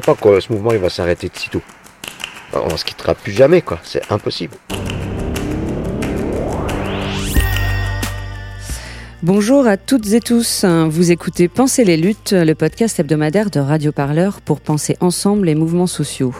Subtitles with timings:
[0.00, 1.62] crois pas que ce mouvement va s'arrêter de sitôt.
[2.52, 3.62] On se quittera plus jamais.
[3.84, 4.56] C'est impossible.
[9.22, 10.64] Bonjour à toutes et tous.
[10.64, 15.54] Vous écoutez Penser les luttes, le podcast hebdomadaire de Radio Parleur pour penser ensemble les
[15.54, 16.34] mouvements sociaux.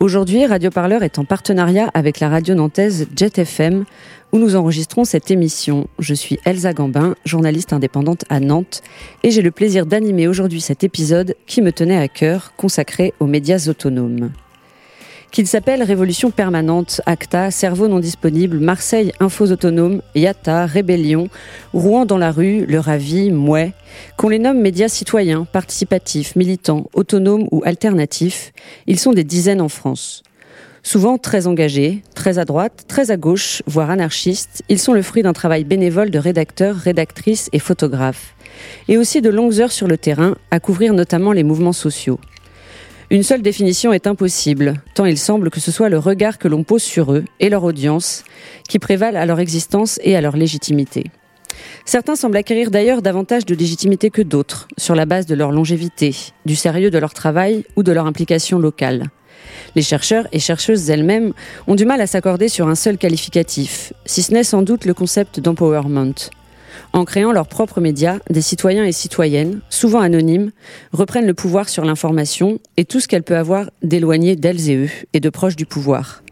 [0.00, 3.84] Aujourd'hui, Radio Parleur est en partenariat avec la radio nantaise Jet FM
[4.32, 5.86] où nous enregistrons cette émission.
[5.98, 8.82] Je suis Elsa Gambin, journaliste indépendante à Nantes
[9.22, 13.26] et j'ai le plaisir d'animer aujourd'hui cet épisode qui me tenait à cœur consacré aux
[13.26, 14.30] médias autonomes
[15.36, 21.28] qu'il s'appelle Révolution permanente, ACTA, Cerveau non disponible, Marseille Infos autonomes, Yata, Rébellion,
[21.74, 23.74] Rouen dans la rue, Le Ravi, Mouais,
[24.16, 28.54] qu'on les nomme médias citoyens, participatifs, militants, autonomes ou alternatifs,
[28.86, 30.22] ils sont des dizaines en France.
[30.86, 35.24] Souvent très engagés, très à droite, très à gauche, voire anarchistes, ils sont le fruit
[35.24, 38.36] d'un travail bénévole de rédacteurs, rédactrices et photographes,
[38.86, 42.20] et aussi de longues heures sur le terrain à couvrir notamment les mouvements sociaux.
[43.10, 46.62] Une seule définition est impossible, tant il semble que ce soit le regard que l'on
[46.62, 48.22] pose sur eux et leur audience
[48.68, 51.10] qui prévalent à leur existence et à leur légitimité.
[51.84, 56.14] Certains semblent acquérir d'ailleurs davantage de légitimité que d'autres, sur la base de leur longévité,
[56.44, 59.08] du sérieux de leur travail ou de leur implication locale.
[59.74, 61.32] Les chercheurs et chercheuses elles-mêmes
[61.66, 64.94] ont du mal à s'accorder sur un seul qualificatif, si ce n'est sans doute le
[64.94, 66.14] concept d'empowerment,
[66.92, 70.50] en créant leurs propres médias, des citoyens et citoyennes, souvent anonymes,
[70.92, 74.90] reprennent le pouvoir sur l'information et tout ce qu'elle peut avoir d'éloigné d'elles et eux
[75.12, 76.22] et de proches du pouvoir.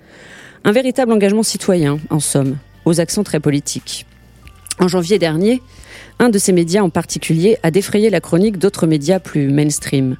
[0.64, 4.06] Un véritable engagement citoyen, en somme, aux accents très politiques.
[4.80, 5.60] En janvier dernier,
[6.18, 10.16] un de ces médias en particulier a défrayé la chronique d'autres médias plus mainstream.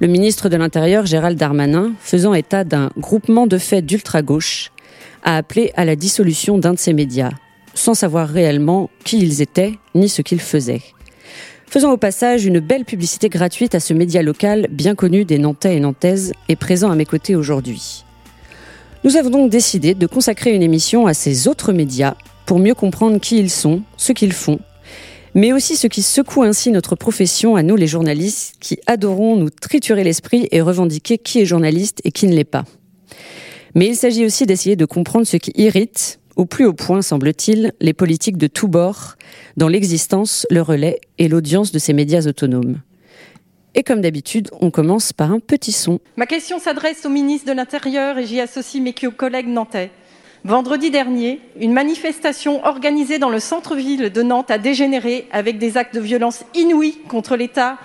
[0.00, 4.72] Le ministre de l'Intérieur, Gérald Darmanin, faisant état d'un groupement de faits d'ultra-gauche,
[5.22, 7.32] a appelé à la dissolution d'un de ces médias,
[7.74, 10.82] sans savoir réellement qui ils étaient ni ce qu'ils faisaient.
[11.66, 15.76] Faisons au passage une belle publicité gratuite à ce média local bien connu des Nantais
[15.76, 18.04] et Nantaises et présent à mes côtés aujourd'hui.
[19.04, 22.14] Nous avons donc décidé de consacrer une émission à ces autres médias
[22.44, 24.58] pour mieux comprendre qui ils sont, ce qu'ils font,
[25.34, 29.50] mais aussi ce qui secoue ainsi notre profession à nous les journalistes qui adorons nous
[29.50, 32.64] triturer l'esprit et revendiquer qui est journaliste et qui ne l'est pas.
[33.74, 37.72] Mais il s'agit aussi d'essayer de comprendre ce qui irrite, au plus haut point, semble-t-il,
[37.80, 39.16] les politiques de tous bords
[39.56, 42.80] dans l'existence, le relais et l'audience de ces médias autonomes.
[43.74, 46.00] Et comme d'habitude, on commence par un petit son.
[46.16, 49.90] Ma question s'adresse au ministre de l'Intérieur et j'y associe mes collègues nantais.
[50.44, 55.94] Vendredi dernier, une manifestation organisée dans le centre-ville de Nantes a dégénéré avec des actes
[55.94, 57.76] de violence inouïs contre l'État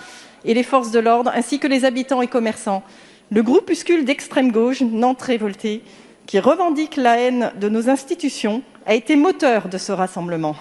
[0.46, 2.82] et les forces de l'ordre, ainsi que les habitants et commerçants.
[3.30, 5.82] Le groupuscule d'extrême gauche, Nantes Révoltée,
[6.28, 10.56] qui revendique la haine de nos institutions, a été moteur de ce rassemblement.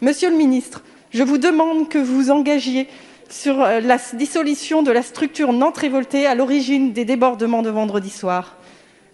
[0.00, 2.88] Monsieur le ministre, je vous demande que vous engagiez
[3.28, 8.08] sur euh, la dissolution de la structure Nantes révoltée à l'origine des débordements de vendredi
[8.08, 8.56] soir.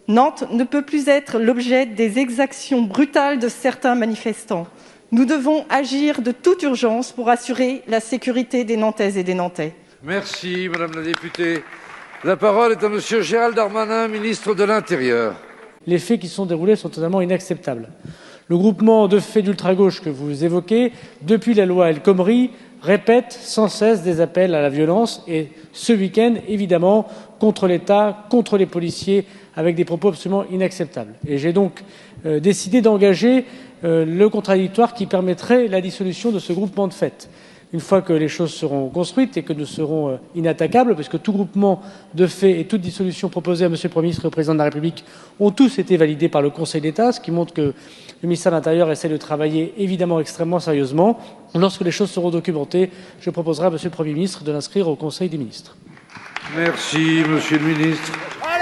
[0.08, 4.66] Nantes ne peut plus être l'objet des exactions brutales de certains manifestants.
[5.12, 9.74] Nous devons agir de toute urgence pour assurer la sécurité des Nantaises et des Nantais.
[10.02, 11.62] Merci, Madame la députée.
[12.24, 15.34] La parole est à Monsieur Gérald Darmanin, ministre de l'Intérieur
[15.86, 17.88] les faits qui sont déroulés sont totalement inacceptables.
[18.48, 20.92] Le groupement de faits d'ultra-gauche que vous évoquez,
[21.22, 22.50] depuis la loi El Khomri,
[22.82, 27.06] répète sans cesse des appels à la violence et ce week-end, évidemment,
[27.40, 29.26] contre l'État, contre les policiers,
[29.56, 31.14] avec des propos absolument inacceptables.
[31.26, 31.82] Et j'ai donc
[32.26, 33.44] euh, décidé d'engager
[33.84, 37.28] euh, le contradictoire qui permettrait la dissolution de ce groupement de faits
[37.74, 41.16] une fois que les choses seront construites et que nous serons euh, inattaquables, parce que
[41.16, 41.82] tout groupement
[42.14, 43.74] de faits et toute dissolution proposée à M.
[43.82, 45.04] le Premier ministre et au Président de la République
[45.40, 47.60] ont tous été validés par le Conseil d'État, ce qui montre que
[48.22, 51.18] le ministère de l'Intérieur essaie de travailler évidemment extrêmement sérieusement.
[51.56, 52.90] Lorsque les choses seront documentées,
[53.20, 53.78] je proposerai à M.
[53.82, 55.76] le Premier ministre de l'inscrire au Conseil des ministres.
[56.56, 58.12] Merci, Monsieur le ministre.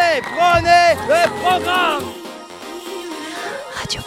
[0.02, 2.02] Allez, prenez le programme
[3.74, 4.00] Radio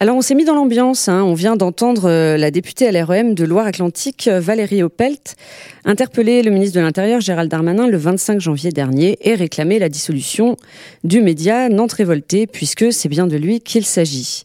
[0.00, 1.22] Alors on s'est mis dans l'ambiance, hein.
[1.22, 5.36] on vient d'entendre euh, la députée LREM de Loire-Atlantique, Valérie Opelt,
[5.84, 10.56] interpeller le ministre de l'Intérieur Gérald Darmanin le 25 janvier dernier et réclamer la dissolution
[11.02, 14.42] du média Nantes Révolté, puisque c'est bien de lui qu'il s'agit.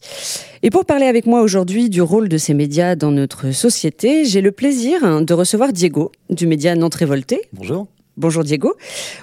[0.62, 4.40] Et pour parler avec moi aujourd'hui du rôle de ces médias dans notre société, j'ai
[4.40, 7.42] le plaisir hein, de recevoir Diego du média Nantes Révolté.
[7.52, 7.88] Bonjour.
[8.20, 8.74] Bonjour Diego.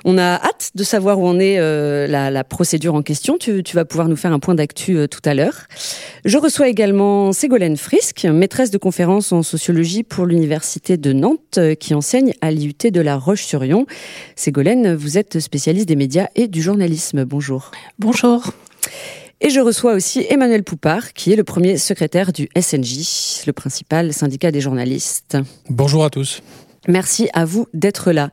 [0.06, 3.38] On a hâte de savoir où en est euh, la, procédure en question.
[3.38, 5.68] Tu, vas pouvoir nous faire un point d'actu euh, tout à l'heure.
[6.26, 11.76] Je reçois également Ségolène Frisk, maîtresse de conférence en sociologie pour l'Université de Nantes, euh,
[11.76, 13.86] qui enseigne à l'IUT de la Roche-sur-Yon.
[14.36, 17.24] Ségolène, vous êtes spécialiste des médias et du journalisme.
[17.24, 17.70] Bonjour.
[18.00, 18.52] Bonjour.
[19.42, 24.12] Et je reçois aussi Emmanuel Poupard, qui est le premier secrétaire du SNJ, le principal
[24.12, 25.38] syndicat des journalistes.
[25.70, 26.42] Bonjour à tous.
[26.88, 28.30] Merci à vous d'être là.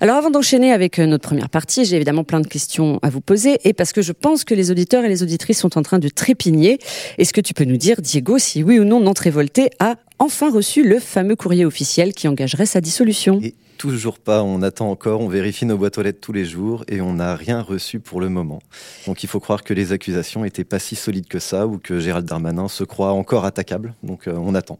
[0.00, 3.22] Alors avant d'enchaîner avec euh, notre première partie, j'ai évidemment plein de questions à vous
[3.22, 5.98] poser et parce que je pense que les auditeurs et les auditrices sont en train
[5.98, 6.78] de trépigner,
[7.18, 10.50] est-ce que tu peux nous dire, Diego, si oui ou non Nantes Révolté a enfin
[10.50, 13.40] reçu le fameux courrier officiel qui engagerait sa dissolution?
[13.78, 17.00] Toujours pas, on attend encore, on vérifie nos boîtes aux lettres tous les jours et
[17.00, 18.60] on n'a rien reçu pour le moment.
[19.06, 22.00] Donc il faut croire que les accusations n'étaient pas si solides que ça ou que
[22.00, 23.94] Gérald Darmanin se croit encore attaquable.
[24.02, 24.78] Donc euh, on attend.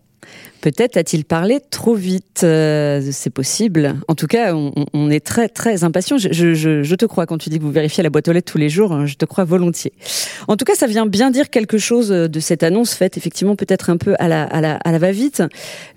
[0.61, 2.41] Peut-être a-t-il parlé trop vite.
[2.43, 3.95] Euh, c'est possible.
[4.09, 6.19] En tout cas, on, est très très impatient.
[6.19, 8.69] Je, te crois quand tu dis que vous vérifiez la boîte aux lettres tous les
[8.69, 8.93] jours.
[8.93, 9.93] Hein, je te crois volontiers.
[10.49, 13.91] En tout cas, ça vient bien dire quelque chose de cette annonce faite effectivement peut-être
[13.91, 15.43] un peu à la, à la, va-vite,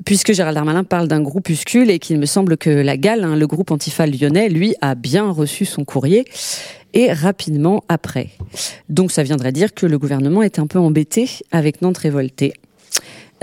[0.05, 3.47] puisque Gérald Darmanin parle d'un groupuscule et qu'il me semble que la Gale, hein, le
[3.47, 6.25] groupe Antifa lyonnais, lui, a bien reçu son courrier
[6.93, 8.29] et rapidement après.
[8.89, 12.53] Donc ça viendrait dire que le gouvernement est un peu embêté avec Nantes révoltée.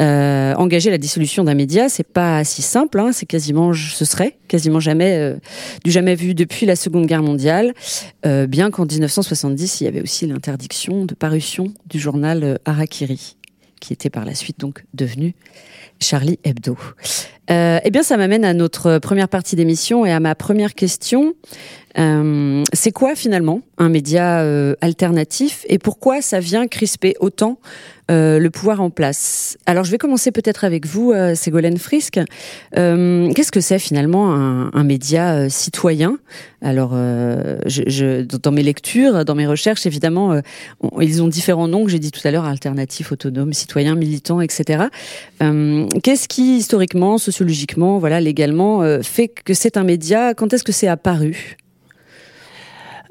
[0.01, 3.01] Euh, engager la dissolution d'un média, c'est pas si simple.
[3.01, 5.37] Hein, c'est quasiment, ce serait quasiment jamais euh,
[5.85, 7.73] du jamais vu depuis la Seconde Guerre mondiale.
[8.27, 13.37] Euh, bien qu'en 1970, il y avait aussi l'interdiction de parution du journal Harakiri,
[13.81, 15.35] qui était par la suite donc devenu
[15.99, 16.77] Charlie Hebdo.
[17.49, 21.33] eh bien, ça m'amène à notre première partie d'émission et à ma première question.
[21.97, 24.45] C'est quoi finalement un média
[24.81, 27.59] alternatif et pourquoi ça vient crisper autant
[28.09, 29.59] euh, le pouvoir en place?
[29.67, 32.21] Alors je vais commencer peut-être avec vous, euh, Ségolène Frisk.
[32.77, 36.19] Euh, qu'est-ce que c'est finalement un, média citoyen?
[36.63, 40.41] Alors je, dans mes lectures, dans mes recherches, évidemment,
[41.01, 44.85] ils ont différents noms que j'ai dit tout à l'heure, alternatif, autonome, citoyen, militant, etc.
[45.41, 50.35] Qu'est-ce qui historiquement, sociologiquement, voilà, légalement, fait que c'est un média?
[50.35, 51.57] Quand est-ce que c'est apparu?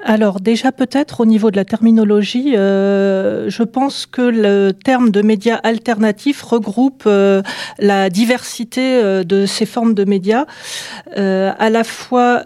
[0.04, 5.22] Alors déjà peut-être au niveau de la terminologie, euh, je pense que le terme de
[5.22, 7.42] médias alternatifs regroupe euh,
[7.78, 10.46] la diversité euh, de ces formes de médias,
[11.16, 12.42] à la fois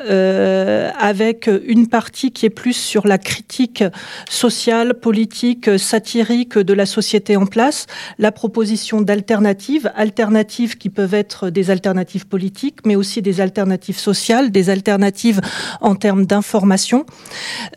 [0.98, 3.82] avec une partie qui est plus sur la critique
[4.28, 7.86] sociale, politique, satirique de la société en place,
[8.18, 14.50] la proposition d'alternatives, alternatives qui peuvent être des alternatives politiques, mais aussi des alternatives sociales,
[14.50, 15.40] des alternatives
[15.80, 17.06] en termes d'information.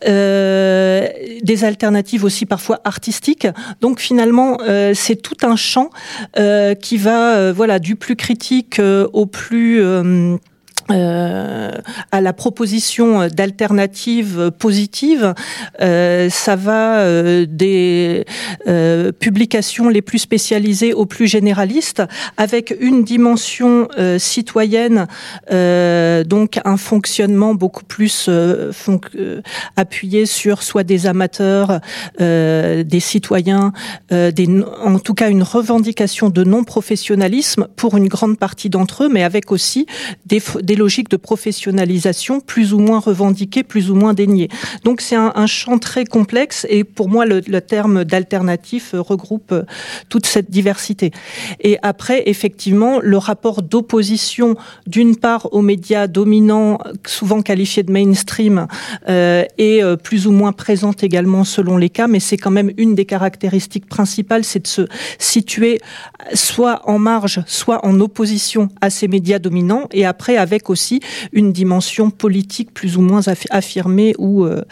[0.06, 1.08] Euh,
[1.42, 3.46] des alternatives aussi parfois artistiques.
[3.80, 5.90] Donc finalement, euh, c'est tout un champ
[6.38, 8.80] euh, qui va, voilà, du plus critique
[9.12, 9.82] au plus
[10.90, 11.70] euh,
[12.12, 15.34] à la proposition d'alternatives positives,
[15.80, 18.24] euh, ça va euh, des
[18.66, 22.02] euh, publications les plus spécialisées aux plus généralistes,
[22.36, 25.06] avec une dimension euh, citoyenne,
[25.50, 28.28] donc un fonctionnement beaucoup plus
[29.76, 31.80] appuyé sur soit des amateurs,
[32.18, 33.72] des citoyens,
[34.10, 39.22] des, en tout cas une revendication de non-professionnalisme pour une grande partie d'entre eux, mais
[39.22, 39.86] avec aussi
[40.26, 44.48] des, des logiques de professionnalisation plus ou moins revendiquées, plus ou moins déniées.
[44.84, 49.62] Donc c'est un, champ très complexe et pour moi le, terme d'alternatif regroupe euh,
[50.08, 51.10] toute cette diversité.
[51.60, 58.66] Et après, effectivement, le rapport d'opposition d'une part aux médias dominants, souvent qualifiés de mainstream,
[59.08, 62.72] euh, est euh, plus ou moins présente également selon les cas, mais c'est quand même
[62.76, 64.82] une des caractéristiques principales, c'est de se
[65.18, 65.80] situer
[66.32, 71.00] soit en marge, soit en opposition à ces médias dominants, et après avec aussi
[71.32, 74.62] une dimension politique plus ou moins affirmée ou euh,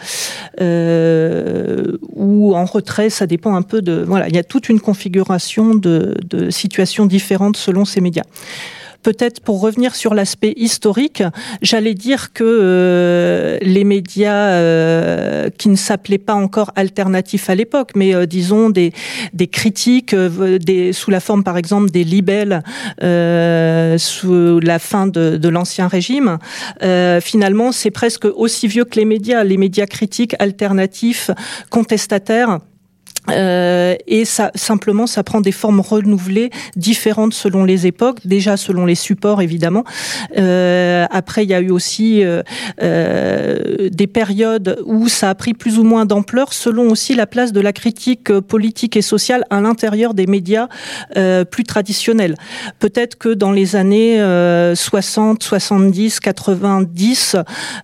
[0.61, 3.09] euh, ou en retrait.
[3.09, 4.27] Ça dépend un peu de voilà.
[4.29, 8.25] Il y a toute une configuration de, de situations différentes selon ces médias.
[9.03, 11.23] Peut-être pour revenir sur l'aspect historique,
[11.61, 17.91] j'allais dire que euh, les médias euh, qui ne s'appelaient pas encore alternatifs à l'époque,
[17.95, 18.93] mais euh, disons des,
[19.33, 22.63] des critiques des, sous la forme par exemple des libelles
[23.99, 26.37] sous la fin de, de l'ancien régime,
[27.21, 31.29] finalement c'est presque aussi vieux que les médias, les médias critiques alternatifs,
[31.69, 32.59] contestataires
[33.29, 38.85] Euh, et ça, simplement, ça prend des formes renouvelées, différentes selon les époques, déjà selon
[38.85, 39.83] les supports évidemment.
[40.37, 42.43] Euh, après, il y a eu aussi euh,
[42.81, 47.53] euh, des périodes où ça a pris plus ou moins d'ampleur, selon aussi la place
[47.53, 50.67] de la critique politique et sociale à l'intérieur des médias
[51.17, 52.35] euh, plus traditionnels.
[52.79, 54.17] Peut-être que dans les années
[54.75, 57.37] 60, 70, 90,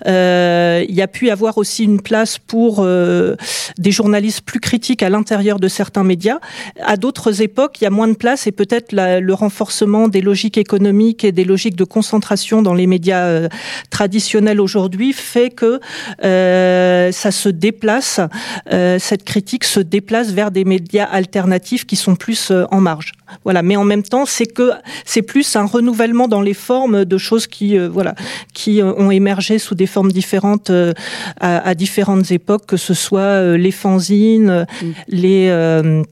[0.06, 5.29] il y a pu avoir aussi une place pour des journalistes plus critiques à l'intérieur
[5.38, 6.40] de certains médias.
[6.82, 10.58] À d'autres époques, il y a moins de place et peut-être le renforcement des logiques
[10.58, 13.48] économiques et des logiques de concentration dans les médias euh,
[13.90, 15.80] traditionnels aujourd'hui fait que
[16.24, 18.20] euh, ça se déplace,
[18.74, 23.14] euh, cette critique se déplace vers des médias alternatifs qui sont plus en marge.
[23.44, 24.72] Voilà, mais en même temps, c'est que
[25.06, 28.16] c'est plus un renouvellement dans les formes de choses qui, voilà,
[28.54, 30.72] qui ont émergé sous des formes différentes
[31.40, 34.88] à, à, différentes époques, que ce soit les fanzines, mm.
[35.10, 36.04] les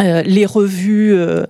[0.00, 1.44] euh, euh, les revues euh,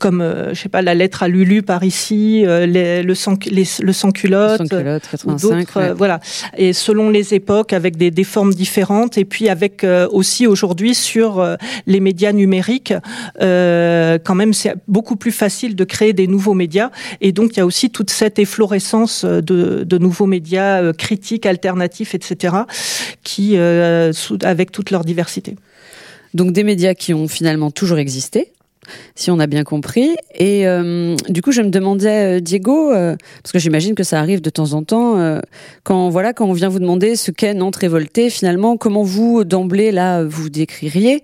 [0.00, 3.64] comme euh, je sais pas la lettre à Lulu par ici les, le sans les,
[3.80, 6.20] le sans culotte, d'autres voilà.
[6.56, 11.44] Et selon les époques avec des, des formes différentes et puis avec aussi aujourd'hui sur
[11.86, 12.94] les médias numériques
[13.38, 16.90] quand même c'est beaucoup plus facile de créer des nouveaux médias.
[17.20, 22.14] Et donc il y a aussi toute cette efflorescence de, de nouveaux médias critiques alternatifs
[22.14, 22.56] etc
[23.22, 25.56] qui avec toute leur diversité
[26.36, 28.52] donc des médias qui ont finalement toujours existé,
[29.14, 30.14] si on a bien compris.
[30.34, 34.20] Et euh, du coup, je me demandais, euh, Diego, euh, parce que j'imagine que ça
[34.20, 35.16] arrive de temps en temps,
[35.84, 39.92] quand voilà, quand on vient vous demander ce qu'est Nantes révoltée, finalement, comment vous d'emblée
[39.92, 41.22] là vous décririez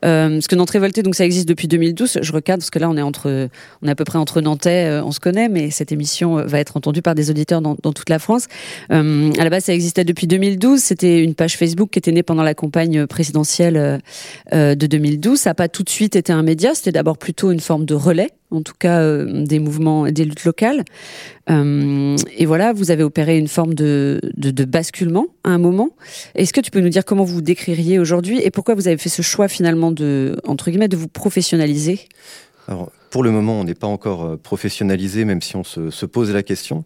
[0.00, 2.18] Parce que Nantes révoltée, donc ça existe depuis 2012.
[2.22, 3.48] Je recadre parce que là, on est entre,
[3.82, 6.76] on est à peu près entre Nantais, on se connaît, mais cette émission va être
[6.76, 8.46] entendue par des auditeurs dans, dans toute la France.
[8.90, 10.80] à la base, ça existait depuis 2012.
[10.80, 14.00] C'était une page Facebook qui était née pendant la campagne présidentielle
[14.52, 15.38] de 2012.
[15.38, 16.74] Ça n'a pas tout de suite été un média.
[16.74, 20.44] C'était d'abord plutôt une forme de relais, en tout cas euh, des mouvements, des luttes
[20.44, 20.84] locales.
[21.50, 25.90] Euh, et voilà, vous avez opéré une forme de, de, basculement à un moment.
[26.34, 28.96] Est-ce que tu peux nous dire comment vous vous décririez aujourd'hui et pourquoi vous avez
[28.96, 32.00] fait ce choix finalement de, entre guillemets, de vous professionnaliser?
[33.10, 36.32] Pour le moment, on n'est pas encore euh, professionnalisé, même si on se, se pose
[36.32, 36.84] la question.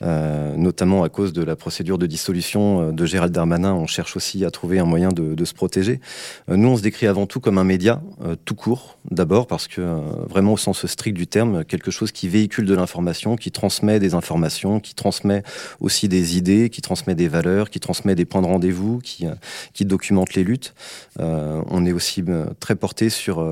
[0.00, 3.74] Euh, notamment à cause de la procédure de dissolution euh, de Gérald Darmanin.
[3.74, 6.00] On cherche aussi à trouver un moyen de, se protéger.
[6.48, 8.00] Euh, nous, on se décrit avant tout comme un média,
[8.44, 9.80] tout court, d'abord parce que
[10.28, 14.14] vraiment au sens strict du terme, quelque chose qui véhicule de l'information, qui transmet des
[14.14, 15.42] informations, qui transmet
[15.80, 19.26] aussi des idées, qui transmet des valeurs, qui transmet des points de rendez-vous, qui,
[19.72, 20.74] qui documente les luttes.
[21.18, 22.22] on est aussi
[22.60, 23.42] très porté sur,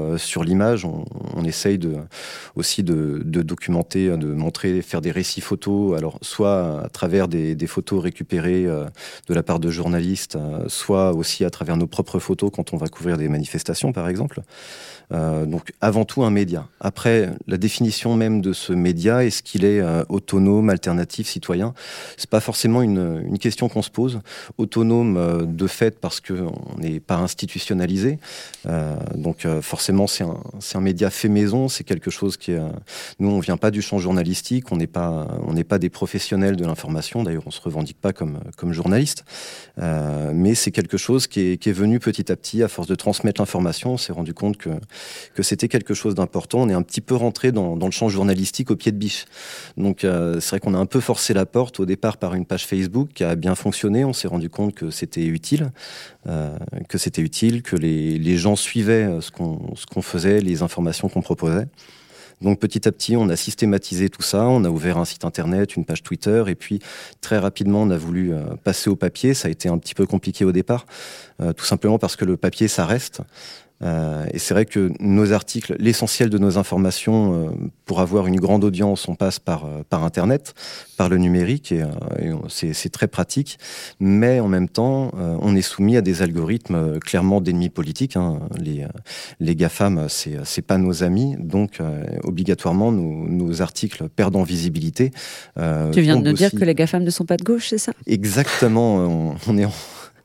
[0.45, 0.85] l'image.
[0.85, 1.79] On, essaye
[2.55, 5.97] aussi de, documenter, de montrer, faire des récits photos.
[6.37, 8.85] Soit à travers des, photos récupérées euh,
[9.29, 12.77] de la part de journalistes, euh, soit aussi à travers nos propres photos quand on
[12.77, 14.43] va couvrir des manifestations, par exemple.
[15.13, 16.67] Euh, donc avant tout un média.
[16.81, 21.75] Après, la définition même de ce média, est-ce qu'il est, autonome, alternatif, citoyen?
[22.17, 24.21] C'est pas forcément une, question qu'on se pose.
[24.59, 28.19] Autonome de fait parce qu'on n'est pas institutionnalisé.
[29.15, 31.69] donc forcément, c'est un, média fait maison.
[31.69, 32.53] C'est quelque chose qui
[33.19, 34.73] nous, on vient pas du champ journalistique.
[34.73, 37.23] On n'est pas, on n'est pas des professionnels de l'information.
[37.23, 39.25] D'ailleurs, on se revendique pas comme, comme journaliste,
[39.79, 43.41] euh, mais c'est quelque chose qui est, venu petit à petit à force de transmettre
[43.41, 43.95] l'information.
[43.95, 44.71] On s'est rendu compte que,
[45.35, 46.61] que c'était quelque chose d'important.
[46.63, 49.27] On est un petit peu rentré dans, le champ journalistique au pied de biche.
[49.77, 52.45] Donc, euh, c'est vrai qu'on a un peu forcé la porte au départ par une
[52.45, 54.05] page Facebook qui a bien fonctionné.
[54.05, 55.73] On s'est rendu compte que c'était utile,
[56.29, 56.57] euh,
[56.89, 61.23] que c'était utile, que les, gens suivaient ce qu'on ce qu'on faisait, les informations qu'on
[61.23, 61.67] proposait.
[62.43, 65.77] Donc petit à petit, on a systématisé tout ça, on a ouvert un site internet,
[65.77, 66.81] une page Twitter, et puis
[67.23, 69.33] très rapidement, on a voulu euh, passer au papier.
[69.33, 70.87] Ça a été un petit peu compliqué au départ,
[71.41, 73.23] euh, tout simplement parce que le papier, ça reste.
[73.83, 77.51] Euh, et c'est vrai que nos articles, l'essentiel de nos informations, euh,
[77.85, 80.55] pour avoir une grande audience, on passe par, euh, par Internet,
[80.97, 81.85] par le numérique, et,
[82.23, 83.59] et c'est très pratique.
[84.01, 88.17] Mais en même temps, on est soumis à des algorithmes clairement d'ennemis politiques.
[88.17, 88.41] Hein.
[88.59, 88.87] Les,
[89.41, 91.81] les GAFAM, c'est pas nos amis, donc
[92.25, 95.11] obligatoirement, nos, nos, articles perdent en visibilité.
[95.93, 97.93] tu viens de nous dire que les GAFAM ne sont pas de gauche, c'est ça?
[98.07, 98.97] Exactement.
[98.97, 99.73] On, on est en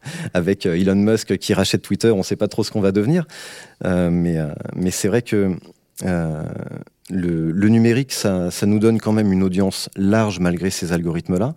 [0.34, 2.91] avec euh, Elon Musk qui rachète Twitter, on ne sait pas trop ce qu'on va
[2.91, 3.25] devenir.
[3.86, 5.55] Euh, mais euh, mais c'est vrai que
[7.12, 11.53] le, numérique, ça, nous donne quand même une audience large malgré ces algorithmes-là,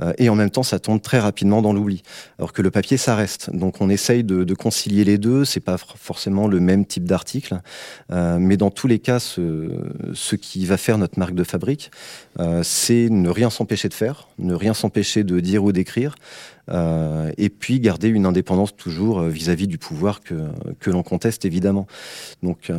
[0.00, 2.02] euh, et en même temps, ça tombe très rapidement dans l'oubli.
[2.38, 3.54] Alors que le papier, ça reste.
[3.54, 5.44] Donc, on essaye de, concilier les deux.
[5.44, 7.60] C'est pas forcément le même type d'article,
[8.10, 11.90] euh, mais dans tous les cas, ce, qui va faire notre marque de fabrique,
[12.38, 16.14] euh, c'est ne rien s'empêcher de faire, ne rien s'empêcher de dire ou d'écrire.
[17.38, 21.86] Et puis garder une indépendance toujours vis-à-vis du pouvoir que, l'on conteste évidemment.
[22.42, 22.70] Donc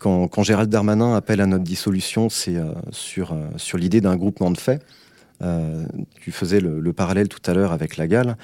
[0.00, 2.56] quand, Gérald Darmanin appelle à notre dissolution, c'est
[2.90, 4.82] sur, sur l'idée d'un groupement de faits.
[5.42, 5.84] Euh,
[6.20, 8.36] tu faisais le, parallèle tout à l'heure avec la Galle.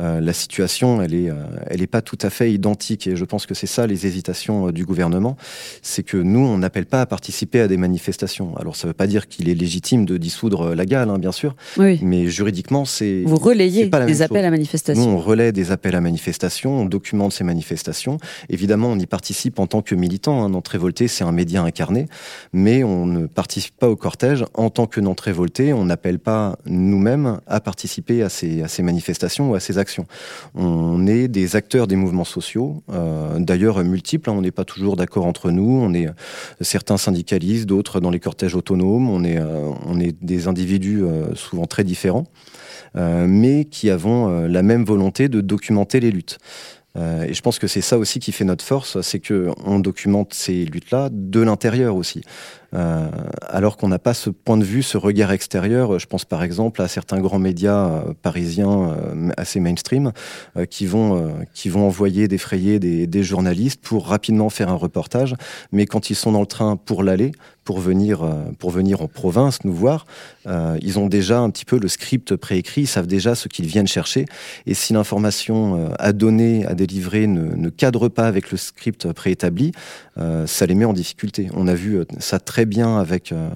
[0.00, 1.34] Euh, la situation, elle est, euh,
[1.66, 4.70] elle est pas tout à fait identique, et je pense que c'est ça les hésitations
[4.70, 5.36] du gouvernement.
[5.82, 8.56] C'est que nous, on n'appelle pas à participer à des manifestations.
[8.56, 11.32] Alors, ça ne veut pas dire qu'il est légitime de dissoudre la Galle, hein, bien
[11.32, 11.54] sûr.
[11.78, 15.04] Mais juridiquement, c'est vous relayez des appels à manifestation.
[15.04, 18.18] Nous, on relaie des appels à manifestation, on documente ces manifestations.
[18.48, 20.44] Évidemment, on y participe en tant que militant.
[20.44, 20.50] Hein.
[20.50, 22.06] Nantes Révolté, c'est un média incarné,
[22.52, 25.72] mais on ne participe pas au cortège en tant que Nantes Révolté.
[25.72, 29.83] On n'appelle pas nous-mêmes à participer à ces, à ces, manifestations ou à ces actions.
[30.54, 34.34] On est des acteurs des mouvements sociaux, euh, d'ailleurs multiples, hein.
[34.36, 36.12] on n'est pas toujours d'accord entre nous, on est euh,
[36.60, 39.70] certains syndicalistes, d'autres dans les cortèges autonomes, on est, euh,
[40.20, 41.02] des individus
[41.34, 42.26] souvent très différents,
[42.94, 46.38] mais qui avons la même volonté de documenter les luttes.
[46.96, 50.34] et je pense que c'est ça aussi qui fait notre force, c'est que on documente
[50.34, 52.22] ces luttes-là de l'intérieur aussi.
[52.74, 53.08] Euh,
[53.48, 55.98] alors qu'on n'a pas ce point de vue, ce regard extérieur.
[55.98, 60.12] Je pense par exemple à certains grands médias euh, parisiens euh, assez mainstream
[60.70, 65.34] qui vont qui vont envoyer défrayer des, des journalistes pour rapidement faire un reportage,
[65.72, 67.32] mais quand ils sont dans le train pour l'aller,
[67.64, 68.20] pour venir,
[68.58, 70.06] pour venir en province nous voir,
[70.46, 73.86] ils ont déjà un petit peu le script préécrit, ils savent déjà ce qu'ils viennent
[73.86, 74.26] chercher.
[74.66, 79.72] Et si l'information à donner, à délivrer ne, cadre pas avec le script préétabli,
[80.46, 81.48] ça les met en difficulté.
[81.54, 83.48] On a vu ça très bien avec euh,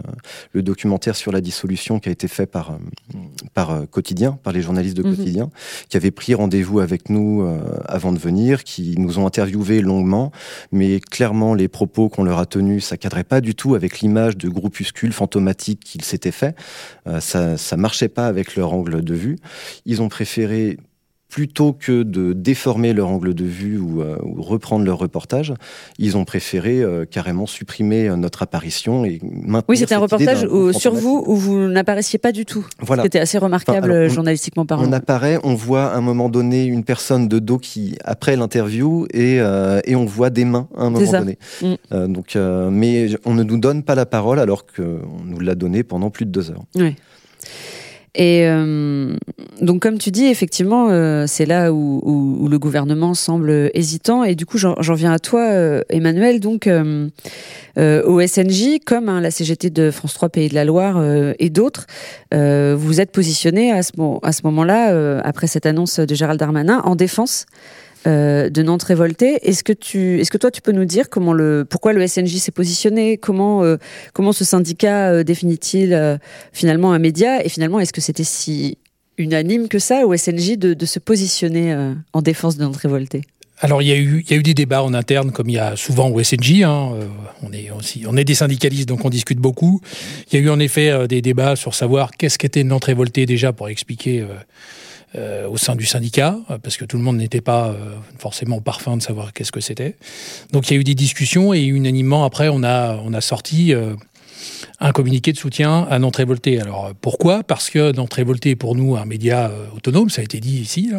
[0.53, 3.19] le documentaire sur la dissolution qui a été fait par, euh,
[3.55, 5.17] par euh, Quotidien, par les journalistes de mhm.
[5.17, 5.51] Quotidien,
[5.89, 7.47] qui avaient pris rendez-vous avec nous
[7.87, 10.33] avant de venir, qui nous ont interviewés longuement,
[10.73, 14.37] mais clairement les propos qu'on leur a tenus, ça cadrait pas du tout avec l'image
[14.37, 16.57] de groupuscule fantomatique qu'ils s'étaient fait.
[17.21, 19.37] ça, ça marchait pas avec leur angle de vue.
[19.87, 20.79] Ils ont préféré
[21.29, 25.53] plutôt que de déformer leur angle de vue ou, euh, reprendre leur reportage,
[25.99, 30.47] ils ont préféré euh, carrément supprimer euh, notre apparition et maintenir Oui, c'était un reportage
[30.73, 32.67] sur vous où vous n'apparaissiez pas du tout.
[32.81, 33.03] Voilà.
[33.03, 34.89] C'était assez remarquable journalistiquement parlant.
[34.89, 39.07] On apparaît, on voit à un moment donné une personne de dos qui, après l'interview,
[39.13, 39.37] et,
[39.85, 41.39] et on voit des mains à un moment donné.
[41.63, 42.13] Mm.
[42.13, 46.11] donc, mais on ne nous donne pas la parole alors qu'on nous l'a donné pendant
[46.11, 46.65] plus de deux heures.
[46.75, 46.97] Oui.
[48.15, 49.17] Et euh,
[49.61, 54.25] donc, comme tu dis, effectivement, euh, c'est là où, où, le gouvernement semble hésitant.
[54.25, 56.41] Et du coup, j'en viens à toi, euh, Emmanuel.
[56.41, 57.09] Donc, euh,
[57.77, 61.03] au SNJ, comme hein, la CGT de France 3 Pays de la Loire
[61.39, 61.87] et d'autres,
[62.33, 63.93] vous êtes positionné à ce,
[64.23, 67.47] à ce moment-là, après cette annonce de Gérald Darmanin, en défense
[68.07, 69.39] euh, de Nantes révoltée.
[69.43, 72.37] Est-ce que tu, est-ce que toi tu peux nous dire comment le, pourquoi le SNJ
[72.37, 73.77] s'est positionné, comment, euh,
[74.13, 76.19] comment ce syndicat euh, définit-il
[76.53, 78.79] finalement un média, et finalement est-ce que c'était si
[79.17, 81.77] unanime que ça au SNJ de, se positionner
[82.13, 83.23] en défense de Nantes révoltée?
[83.61, 85.57] Alors il y, a eu, il y a eu des débats en interne, comme il
[85.57, 86.63] y a souvent au SNJ.
[86.63, 86.93] Hein,
[87.43, 89.81] on, est aussi, on est des syndicalistes, donc on discute beaucoup.
[90.31, 93.53] Il y a eu en effet des débats sur savoir qu'est-ce qu'était Nantes révoltée déjà
[93.53, 94.25] pour expliquer
[95.15, 99.03] au sein du syndicat, parce que tout le monde n'était pas euh, forcément parfum de
[99.03, 99.97] savoir qu'est-ce que c'était.
[100.53, 103.73] Donc il y a eu des discussions et unanimement après on a, on a sorti
[103.73, 103.95] euh,
[104.81, 106.61] un communiqué de soutien à Nantes Révolté.
[106.61, 107.43] Alors pourquoi?
[107.43, 110.93] Parce que Nantes Révolté est pour nous un média autonome, ça a été dit ici,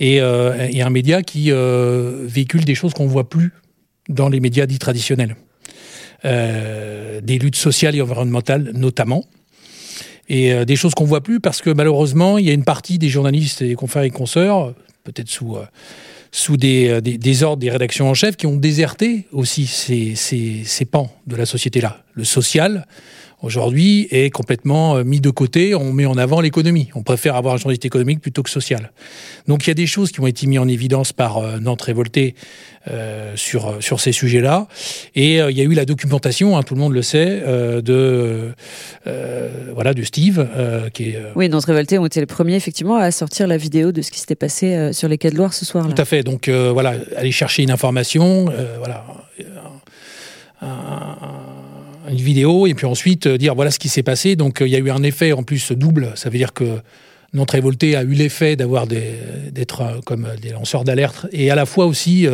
[0.00, 3.52] et un média qui véhicule des choses qu'on ne voit plus
[4.08, 5.36] dans les médias dits traditionnels.
[6.24, 9.24] des luttes sociales et environnementales notamment
[10.28, 12.98] et euh, des choses qu'on voit plus parce que malheureusement, il y a une partie
[12.98, 15.64] des journalistes et des confrères et consoeurs, peut-être sous euh,
[16.34, 20.62] sous euh, des, des, ordres des rédactions en chef, qui ont déserté aussi ces, ces,
[20.64, 21.98] ces pans de la société-là.
[22.14, 22.86] Le social,
[23.42, 25.74] aujourd'hui, est complètement mis de côté.
[25.74, 26.88] On met en avant l'économie.
[26.94, 28.92] On préfère avoir un journaliste économique plutôt que social.
[29.46, 32.34] Donc il y a des choses qui ont été mises en évidence par Nantes Révolté
[32.34, 32.71] euh,
[33.36, 34.66] sur, sur ces sujets-là.
[35.14, 37.80] Et euh, il y a eu la documentation, hein, tout le monde le sait, euh,
[37.80, 38.52] de,
[39.72, 40.46] voilà, de Steve.
[40.92, 44.02] qui est, oui, Nantes Révolté ont été les premiers, effectivement, à sortir la vidéo de
[44.02, 45.92] ce qui s'était passé sur les quais de Loire ce soir-là.
[45.92, 46.22] Tout à fait.
[46.22, 49.04] Donc, voilà, aller chercher une information, voilà.
[52.10, 54.36] une vidéo et puis ensuite dire voilà ce qui s'est passé.
[54.36, 56.12] Donc il y a eu un effet en plus double.
[56.14, 56.78] Ça veut dire que
[57.32, 61.86] Nantes Révolté a eu l'effet d'avoir d'être comme des lanceurs d'alerte et à la fois
[61.86, 62.26] aussi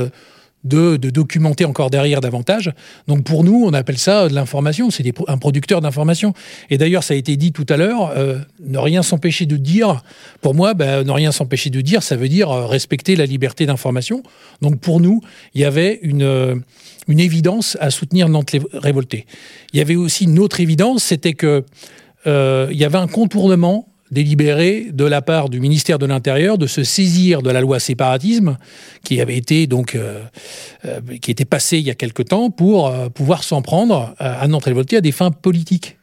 [0.65, 2.73] de, documenter encore derrière davantage.
[3.07, 6.35] Donc pour nous, on appelle ça de l'information, c'est un producteur d'information.
[6.71, 10.03] Et d'ailleurs, ça a été dit tout à l'heure, euh, ne rien s'empêcher de dire,
[10.41, 13.67] pour moi, ben, ne rien s'empêcher de dire, ça veut dire euh, respecter la liberté
[13.67, 14.23] d'information.
[14.61, 15.21] Donc pour nous,
[15.55, 16.57] il y avait une, euh,
[17.07, 19.27] une évidence à soutenir Nantes révolté.
[19.73, 21.65] Il y avait aussi une autre évidence, c'était que
[22.27, 26.85] il y avait un contournement délibéré de la part du ministère de l'Intérieur de se
[26.85, 28.57] saisir de la loi séparatisme
[29.05, 30.23] qui avait été donc euh,
[30.85, 34.47] euh, qui était passée il y a quelque temps pour euh, pouvoir s'en prendre à
[34.49, 35.97] Nantes révoltée à des fins politiques.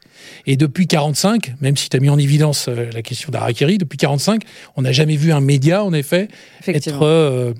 [0.48, 4.44] Et depuis 45, même si tu as mis en évidence la question d'Arakiri, depuis 45,
[4.76, 6.28] on n'a jamais vu un média, en effet,
[6.68, 7.54] être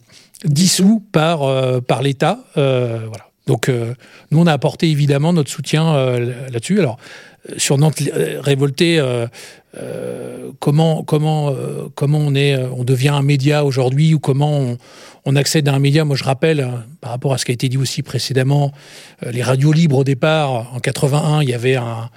[0.44, 2.44] dissous par, par l'État.
[2.56, 3.30] voilà.
[3.48, 3.70] Donc,
[4.32, 5.94] nous, on a apporté évidemment notre soutien
[6.52, 6.80] là-dessus.
[6.80, 6.98] Alors,
[7.58, 8.02] sur Nantes
[8.40, 9.00] révoltée,
[9.78, 14.78] euh, comment comment euh, comment on est euh, on devient un média aujourd'hui ou comment
[15.26, 16.06] on, accède à un média.
[16.06, 16.66] Moi, je rappelle
[17.02, 18.72] par rapport à ce qui a été dit aussi précédemment,
[19.26, 22.10] les radios libres au départ en 81, il y avait un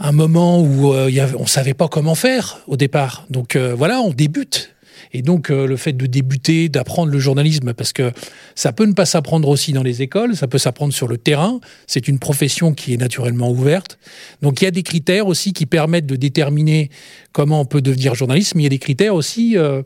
[0.00, 3.26] un moment où il y avait, on savait pas comment faire au départ.
[3.30, 4.74] Donc voilà, on débute.
[5.12, 8.12] Et donc, euh, le fait de débuter, d'apprendre le journalisme, parce que
[8.54, 11.60] ça peut ne pas s'apprendre aussi dans les écoles, ça peut s'apprendre sur le terrain.
[11.86, 13.98] C'est une profession qui est naturellement ouverte.
[14.42, 16.90] Donc, il y a des critères aussi qui permettent de déterminer
[17.32, 19.82] comment on peut devenir journaliste, mais il y a des critères aussi euh,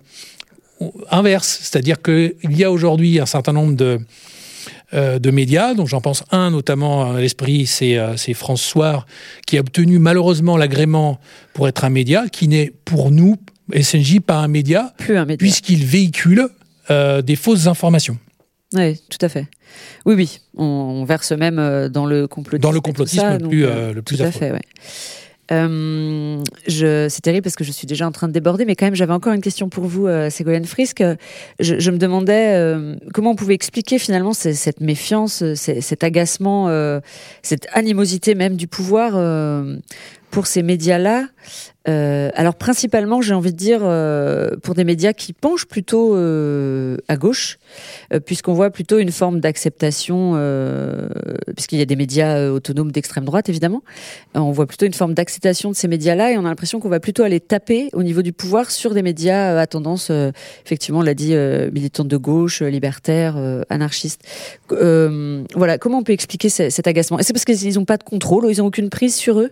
[1.11, 1.61] inverses.
[1.63, 4.01] C'est-à-dire qu'il y a aujourd'hui un certain nombre de,
[4.95, 9.07] euh, de médias, dont j'en pense un notamment à l'esprit, c'est France Soir,
[9.47, 11.19] qui a obtenu malheureusement l'agrément
[11.55, 13.37] pour être un média, qui n'est pour nous
[13.75, 14.95] SNJ pas un média,
[15.39, 16.49] puisqu'il véhicule
[16.91, 18.19] euh, des fausses informations.
[18.75, 19.47] Oui, tout à fait.
[20.05, 22.63] Oui, oui, on, verse même euh, dans le complotisme.
[22.63, 24.53] Dans le complotisme le, plus, euh, le plus Tout à fait,
[26.67, 29.13] c'est terrible parce que je suis déjà en train de déborder, mais quand même, j'avais
[29.13, 31.05] encore une question pour vous, Ségolène Frisk.
[31.61, 32.73] Je, me demandais
[33.13, 37.01] comment on pouvait expliquer finalement cette méfiance, cet agacement,
[37.43, 39.13] cette animosité même du pouvoir
[40.33, 41.27] pour ces médias-là.
[41.89, 46.97] Euh, alors principalement, j'ai envie de dire euh, pour des médias qui penchent plutôt euh,
[47.09, 47.59] à gauche,
[48.25, 50.33] puisqu'on voit plutôt une forme d'acceptation,
[51.55, 53.83] puisqu'il y a des médias autonomes d'extrême droite évidemment,
[54.35, 57.01] on voit plutôt une forme d'acceptation de ces médias-là, et on a l'impression qu'on va
[57.01, 60.11] plutôt aller taper au niveau du pouvoir sur des médias à tendance,
[60.65, 61.35] effectivement, on l'a dit,
[61.73, 63.37] militante de gauche, libertaire,
[63.69, 64.23] anarchiste.
[64.71, 67.19] voilà, comment on peut expliquer cet agacement?
[67.19, 69.51] Est-ce parce qu'ils n'ont pas de contrôle ils n'ont aucune prise sur eux?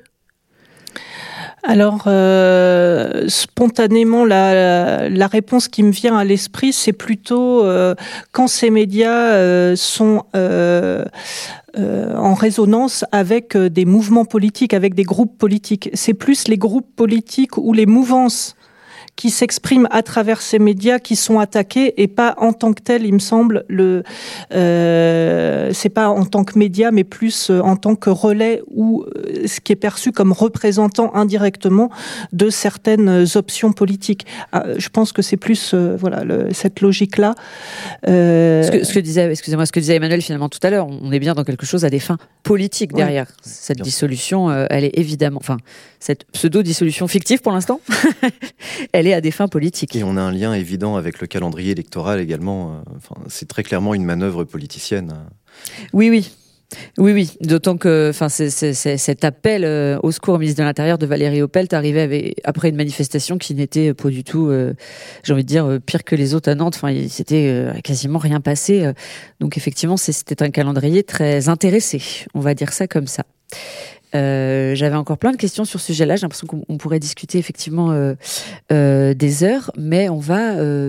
[1.62, 7.94] Alors, euh, spontanément, la, réponse qui me vient à l'esprit, c'est plutôt euh,
[8.32, 10.24] quand ces médias euh, sont
[11.76, 15.90] en résonance avec des mouvements politiques, avec des groupes politiques.
[15.94, 18.56] C'est plus les groupes politiques ou les mouvances
[19.16, 23.04] qui s'expriment à travers ces médias qui sont attaqués et pas en tant que tel,
[23.04, 24.02] il me semble, le
[24.54, 29.04] euh, c'est pas en tant que média, mais plus euh, en tant que relais ou
[29.04, 31.90] euh, ce qui est perçu comme représentant indirectement
[32.32, 34.26] de certaines options politiques.
[34.52, 37.34] Ah, je pense que c'est plus voilà cette logique là.
[38.04, 41.12] Ce que, ce, que, disait, excusez-moi, ce que disait Emmanuel finalement tout à l'heure, on
[41.12, 44.50] est bien dans quelque chose à des fins politiques derrière cette dissolution.
[44.70, 45.58] elle est évidemment, enfin
[45.98, 47.80] cette pseudo dissolution fictive pour l'instant,
[49.00, 49.96] elle est à des fins politiques.
[49.96, 52.70] Et on a un lien évident avec le calendrier électoral également.
[52.70, 55.14] Euh, enfin, c'est très clairement une manœuvre politicienne.
[55.92, 56.30] Oui, oui.
[56.98, 61.06] Oui, oui, d'autant que enfin, cet appel euh, au secours au ministre de l'Intérieur de
[61.06, 64.74] Valérie Opelt arrivait après une manifestation qui n'était pas du tout, euh,
[65.24, 66.76] j'ai envie de dire, pire que les autres à Nantes.
[66.76, 68.92] Enfin, il s'était quasiment rien passé.
[69.40, 72.00] donc effectivement, c'était un calendrier très intéressé,
[72.34, 73.24] on va dire ça comme ça.
[74.14, 76.16] Euh, j'avais encore plein de questions sur ce sujet-là.
[76.16, 78.14] J'ai l'impression qu'on pourrait discuter effectivement euh,
[78.72, 80.40] euh, des heures, mais on va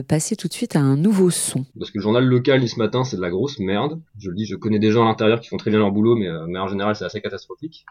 [0.04, 1.66] passer tout de suite à un nouveau son.
[1.78, 4.00] Parce que le journal local ce matin, c'est de la grosse merde.
[4.20, 6.16] Je le dis, je connais des gens à l'intérieur qui font très bien leur boulot,
[6.16, 7.86] mais, mais en général, c'est assez catastrophique.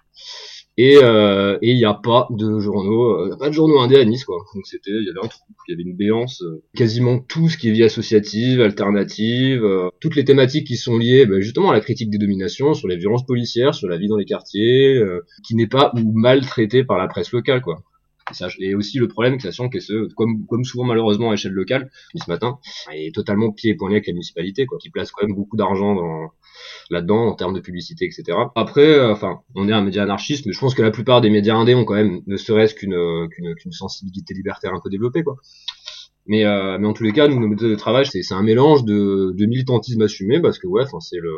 [0.76, 4.38] Et euh, il n'y a pas de journaux, pas de journaux indés à Nice quoi.
[4.54, 6.42] Donc c'était, il y avait un trou, il y avait une béance.
[6.74, 9.62] quasiment tout ce qui est vie associative, alternative,
[10.00, 12.96] toutes les thématiques qui sont liées bah, justement à la critique des dominations, sur les
[12.96, 15.02] violences policières, sur la vie dans les quartiers,
[15.44, 17.82] qui n'est pas ou mal traité par la presse locale, quoi.
[18.60, 22.30] Et aussi le problème, sachant que ce, comme, comme souvent malheureusement à l'échelle locale, ce
[22.30, 22.58] matin,
[22.92, 25.94] est totalement pied et poignet avec la municipalité, quoi, qui place quand même beaucoup d'argent
[25.94, 26.30] dans,
[26.90, 28.36] là-dedans en termes de publicité, etc.
[28.54, 31.30] Après, euh, enfin, on est un média anarchiste, mais je pense que la plupart des
[31.30, 35.36] médias indés ont quand même, ne serait-ce qu'une qu'une sensibilité libertaire un peu développée, quoi.
[36.26, 38.84] Mais, euh, mais en tous les cas, nous, nos méthodes de travail, c'est un mélange
[38.84, 41.32] de, de militantisme assumé, parce que ouais, c'est le,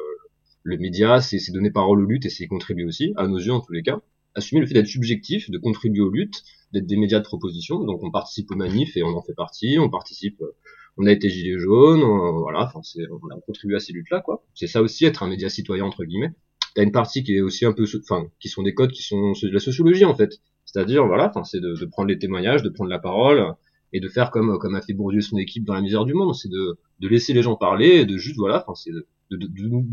[0.65, 3.61] le média, c'est donner parole aux luttes et c'est contribuer aussi, à nos yeux en
[3.61, 4.01] tous les cas.
[4.35, 6.43] Assumer le fait d'être subjectif, de contribuer aux luttes,
[6.73, 7.85] d'être des médias de proposition.
[7.85, 9.79] Donc on participe aux manifs et on en fait partie.
[9.79, 10.55] On participe euh,
[10.97, 12.03] on a été gilets jaunes,
[12.41, 14.45] voilà, enfin, on a contribué à ces luttes-là, quoi.
[14.55, 16.33] C'est ça aussi être un média citoyen entre guillemets.
[16.75, 19.33] T'as une partie qui est aussi un peu, enfin, qui sont des codes qui sont
[19.33, 20.41] de la sociologie en fait.
[20.65, 23.55] C'est-à-dire, voilà, enfin, c'est de, de, prendre les témoignages, de prendre la parole
[23.93, 26.35] et de faire comme comme a fait Bourdieu son équipe dans la misère du monde,
[26.35, 28.93] c'est de, de laisser les gens parler et de juste, voilà, enfin, c'est
[29.37, 29.49] de,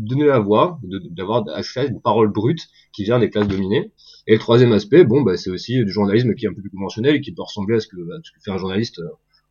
[0.06, 3.92] donner la voix, d'avoir accès à une parole brute qui vient des classes dominées.
[4.26, 6.70] Et le troisième aspect, bon, bah, c'est aussi du journalisme qui est un peu plus
[6.70, 9.00] conventionnel et qui peut ressembler à ce que, ce que fait un journaliste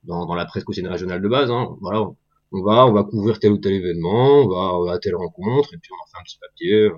[0.04, 1.52] dans, dans la presse quotidienne régionale de base.
[1.52, 1.75] Hein.
[1.82, 2.06] Voilà,
[2.52, 5.15] on va, on va couvrir tel ou tel événement, on va, on va à telle
[5.15, 6.89] rencontre, et puis on en fait un petit papier.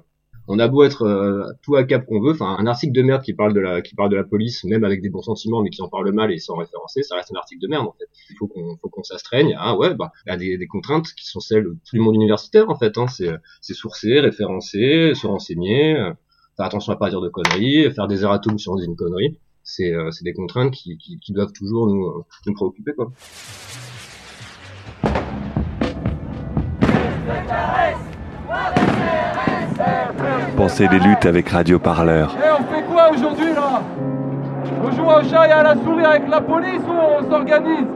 [0.53, 3.23] On a beau être euh, tout à cap qu'on veut, enfin un article de merde
[3.23, 5.69] qui parle de la, qui parle de la police, même avec des bons sentiments, mais
[5.69, 8.09] qui en parle mal et sans référencer, ça reste un article de merde en fait.
[8.29, 9.55] Il faut qu'on, faut qu'on s'astreigne.
[9.57, 12.01] Ah ouais, bah il y a des, des, contraintes qui sont celles de tout le
[12.01, 12.97] monde universitaire en fait.
[12.97, 13.07] Hein.
[13.07, 16.11] C'est, c'est sourcer, référencer, se renseigner, euh,
[16.57, 19.37] faire attention à pas dire de conneries, faire des erratums sur une connerie.
[19.63, 23.09] C'est, euh, c'est des contraintes qui, qui, qui, doivent toujours nous, nous préoccuper quoi.
[30.61, 32.37] Pensez les luttes avec Radio Parleur.
[32.37, 33.81] Et on fait quoi aujourd'hui là?
[34.83, 37.87] On joue au chat et à la souris avec la police ou on s'organise?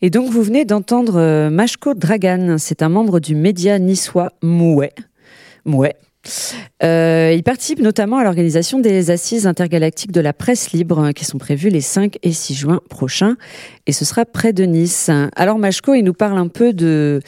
[0.00, 4.94] Et donc vous venez d'entendre euh, Mashko Dragan, c'est un membre du média niçois Mouet.
[5.66, 5.96] Mouet,
[6.82, 11.24] euh, il participe notamment à l'organisation des assises intergalactiques de la presse libre hein, qui
[11.24, 13.36] sont prévues les 5 et 6 juin prochains
[13.86, 15.10] et ce sera près de Nice.
[15.34, 17.20] Alors Machko, il nous parle un peu de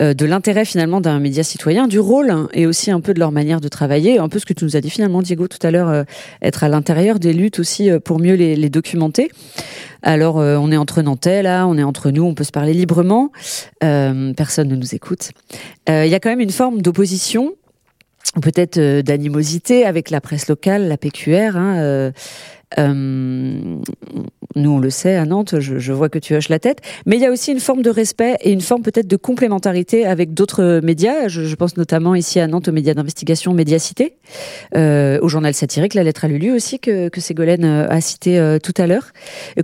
[0.00, 3.20] euh, de l'intérêt finalement d'un média citoyen, du rôle hein, et aussi un peu de
[3.20, 5.64] leur manière de travailler, un peu ce que tu nous as dit finalement Diego tout
[5.64, 6.04] à l'heure, euh,
[6.40, 9.30] être à l'intérieur des luttes aussi pour mieux les, les documenter.
[10.02, 13.30] Alors on est entre Nantais là, on est entre nous, on peut se parler librement,
[13.78, 15.30] personne ne nous écoute.
[15.86, 17.52] Il y a quand même une forme d'opposition
[18.40, 21.56] peut-être euh, d'animosité avec la presse locale, la PQR.
[21.56, 22.12] Hein,
[22.78, 23.76] euh,
[24.54, 27.22] nous, on le sait à Nantes, je, vois que tu hoches la tête, mais il
[27.22, 30.80] y a aussi une forme de respect et une forme peut-être de complémentarité avec d'autres
[30.82, 31.28] médias.
[31.28, 34.16] Je, pense notamment ici à Nantes aux médias d'investigation Médiacité,
[34.76, 38.58] euh, au journal satirique La Lettre à Lulu aussi que, Ségolène euh, a cité euh,
[38.58, 39.12] tout à l'heure.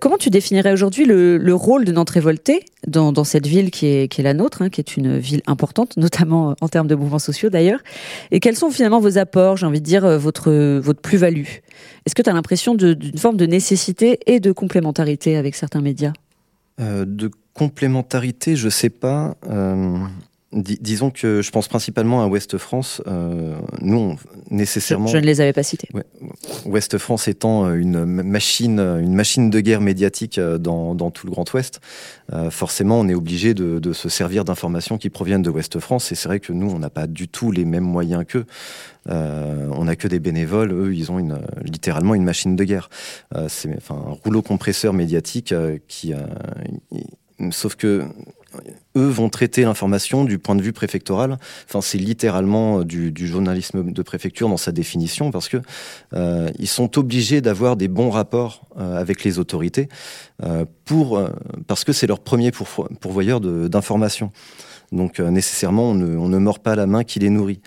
[0.01, 4.19] Comment tu définirais aujourd'hui le, le, rôle de Nantes révoltée dans, cette ville qui est,
[4.19, 7.81] la nôtre, hein, qui est une ville importante, notamment en termes de mouvements sociaux d'ailleurs?
[8.31, 11.47] Et quels sont finalement vos apports, j'ai envie de dire, votre plus-value?
[12.07, 16.13] Est-ce que tu as l'impression d'une forme de nécessité et de complémentarité avec certains médias?
[16.81, 19.37] Euh, De complémentarité, je sais pas.
[19.49, 19.99] Euh,
[20.53, 23.03] disons que je pense principalement à Ouest France.
[23.07, 24.17] Euh, nous,
[24.51, 25.09] nécessairement.
[25.09, 25.89] Je, ne les avais pas cités.
[26.65, 31.53] Ouest France étant une machine, une machine de guerre médiatique dans, dans tout le Grand
[31.53, 31.81] Ouest,
[32.51, 36.13] forcément, on est obligé de, de se servir d'informations qui proviennent de Ouest France.
[36.13, 38.47] Et c'est vrai que nous, on n'a pas du tout les mêmes moyens qu'eux.
[39.09, 42.91] Euh, on n'a que des bénévoles, eux, ils ont une, littéralement une machine de guerre.
[43.35, 46.13] Euh, c'est enfin, un rouleau compresseur médiatique euh, qui...
[47.51, 48.05] sauf que
[48.97, 51.39] eux vont traiter l'information du point de vue préfectoral.
[51.81, 55.59] C'est littéralement du, journalisme de préfecture dans sa définition, parce que
[56.59, 59.89] ils sont obligés d'avoir des bons rapports avec les autorités
[61.67, 62.51] parce que c'est leur premier
[63.01, 64.33] pourvoyeur d'informations.
[64.93, 67.61] Donc nécessairement, on ne, on mord pas la main qui les nourrit.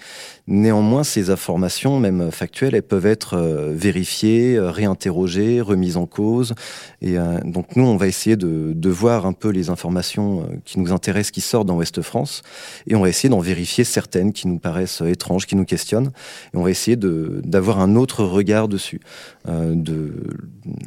[0.48, 6.56] Néanmoins, ces informations, même factuelles, elles peuvent être euh, vérifiées, euh, réinterrogées, remises en cause.
[7.02, 10.92] Et euh, donc nous, on va essayer de, voir un peu les informations qui nous
[10.92, 12.42] intéressent, qui sortent dans Ouest France,
[12.88, 16.12] et on va essayer d'en vérifier certaines qui nous paraissent étranges, qui nous questionnent,
[16.54, 19.00] et on va essayer d'avoir un autre regard dessus.
[19.48, 20.12] Euh, de,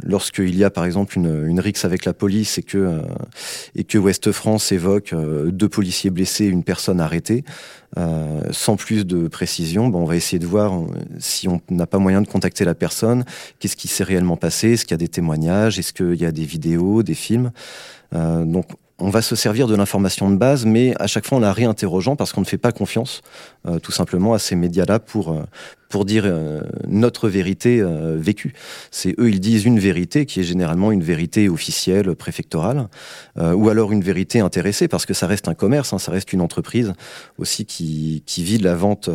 [0.03, 3.01] lorsqu'il y a par exemple une, une rixe avec la police et que,
[3.75, 7.45] et que Ouest France évoque deux policiers blessés, une personne arrêtée,
[7.97, 10.73] euh, sans plus de précision, bon, on va essayer de voir
[11.19, 13.25] si on n'a pas moyen de contacter la personne,
[13.59, 16.33] qu'est-ce qui s'est réellement passé, est-ce qu'il y a des témoignages, est-ce qu'il y a
[16.33, 17.53] des vidéos, des films.
[18.15, 18.67] Euh, donc
[18.99, 22.17] on va se servir de l'information de base, mais à chaque fois en la réinterrogeant
[22.17, 23.23] parce qu'on ne fait pas confiance
[23.67, 25.37] euh, tout simplement à ces médias-là pour,
[25.89, 27.83] pour dire euh, notre vérité
[28.17, 28.55] vécue.
[28.91, 32.89] C'est eux, ils disent une vérité qui est généralement une vérité officielle, préfectorale,
[33.37, 36.41] ou alors une vérité intéressée parce que ça reste un commerce, hein, ça reste une
[36.41, 36.93] entreprise
[37.39, 39.11] aussi qui, qui vit de la vente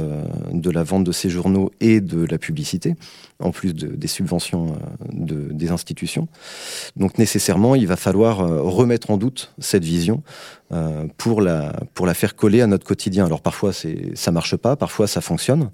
[0.51, 2.95] de la vente de ces journaux et de la publicité,
[3.39, 4.77] en plus de, des subventions
[5.11, 6.27] de, des institutions.
[6.95, 10.23] Donc nécessairement, il va falloir remettre en doute cette vision
[10.71, 13.25] euh, pour la pour la faire coller à notre quotidien.
[13.25, 15.71] Alors parfois ça marche pas, parfois ça fonctionne,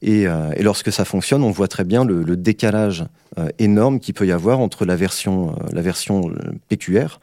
[0.00, 3.04] et, euh, et lorsque ça fonctionne, on voit très bien le, le décalage
[3.36, 6.32] euh, énorme qu'il peut y avoir entre la version la version
[6.68, 7.20] PQR.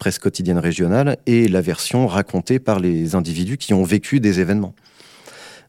[0.00, 4.74] presse quotidienne régionale et la version racontée par les individus qui ont vécu des événements.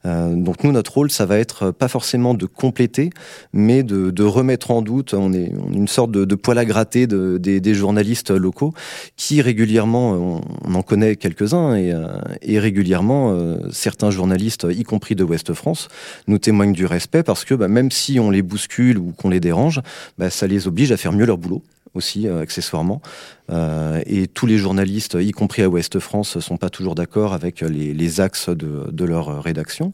[0.05, 3.11] Euh, donc nous, notre rôle, ça va être pas forcément de compléter,
[3.53, 5.13] mais de, remettre en doute.
[5.13, 8.73] On est, une sorte de, de, poil à gratter de, des, journalistes locaux
[9.17, 12.07] qui régulièrement, on, on en connaît quelques-uns, et, euh,
[12.41, 15.87] et, régulièrement, euh, certains journalistes, y compris de Ouest France,
[16.27, 19.39] nous témoignent du respect parce que bah, même si on les bouscule ou qu'on les
[19.39, 19.81] dérange,
[20.17, 21.61] bah, ça les oblige à faire mieux leur boulot
[21.93, 23.01] aussi euh, accessoirement.
[23.49, 27.61] Euh, et tous les journalistes, y compris à Ouest France, sont pas toujours d'accord avec
[27.61, 29.93] les, les, axes de, de, leur rédaction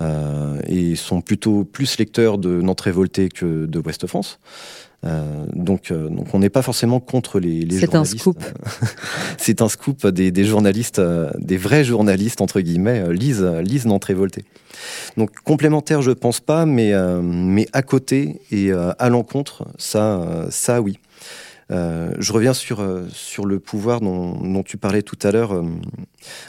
[0.00, 4.38] euh, et sont plutôt plus lecteurs de Nantes Révolté que de Ouest France.
[5.04, 8.42] Euh, donc, euh, donc on n'est pas forcément contre les, les C'est un scoop.
[9.36, 14.04] C'est un scoop des, des journalistes, euh, des vrais journalistes entre guillemets, lisent, lisent Nantes
[14.04, 14.44] Révolté.
[15.16, 20.98] Donc complémentaire, je pense pas, mais mais à côté et à l'encontre, ça, ça oui.
[21.72, 25.52] Euh, je reviens sur, sur le pouvoir dont, tu parlais tout à l'heure.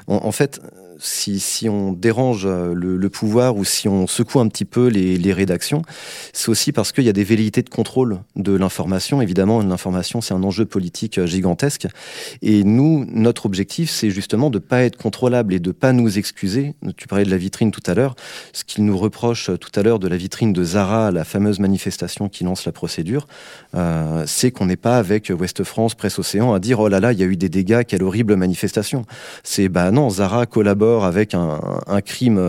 [0.08, 0.62] En, en, fait,
[1.00, 5.82] si, on dérange le, le, pouvoir ou si on secoue un petit peu les, rédactions,
[6.34, 9.22] c'est aussi parce qu'il y a des velléités de contrôle de l'information.
[9.22, 11.88] Évidemment, l'information, c'est un enjeu politique gigantesque.
[12.42, 15.94] Et nous, notre objectif, c'est justement de ne pas être contrôlable et de ne pas
[15.94, 16.76] nous excuser.
[16.98, 18.16] Tu parlais de la vitrine tout à l'heure.
[18.54, 22.30] Ce qu'il nous reproche tout à l'heure de la vitrine de Zara, la fameuse manifestation
[22.30, 23.28] qui lance la procédure,
[23.76, 27.14] euh, c'est qu'on n'est pas avec Ouest France, Presse Océan, à dire oh là là,
[27.14, 29.06] il y a eu des dégâts, quelle horrible manifestation.
[29.44, 32.40] C'est bah non, Zara collabore avec un, un crime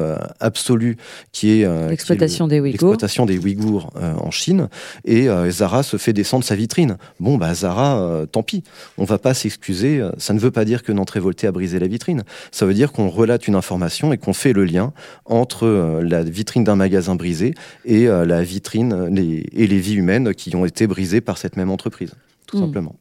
[0.41, 0.97] absolu
[1.33, 4.69] qui est euh, l'exploitation des Ouïghours, l'exploitation des Ouïghours euh, en Chine,
[5.05, 6.97] et euh, Zara se fait descendre sa vitrine.
[7.21, 8.63] Bon bah Zara, euh, tant pis,
[8.99, 10.03] on va pas s'excuser.
[10.19, 12.25] Ça ne veut pas dire que Nantes Révolté a brisé la vitrine.
[12.51, 14.93] Ça veut dire qu'on relate une information et qu'on fait le lien
[15.25, 17.55] entre euh, la vitrine d'un magasin brisé
[17.85, 21.71] et la vitrine les, et les vies humaines qui ont été brisées par cette même
[21.71, 22.13] entreprise,
[22.47, 22.61] tout mmh.
[22.61, 22.97] simplement.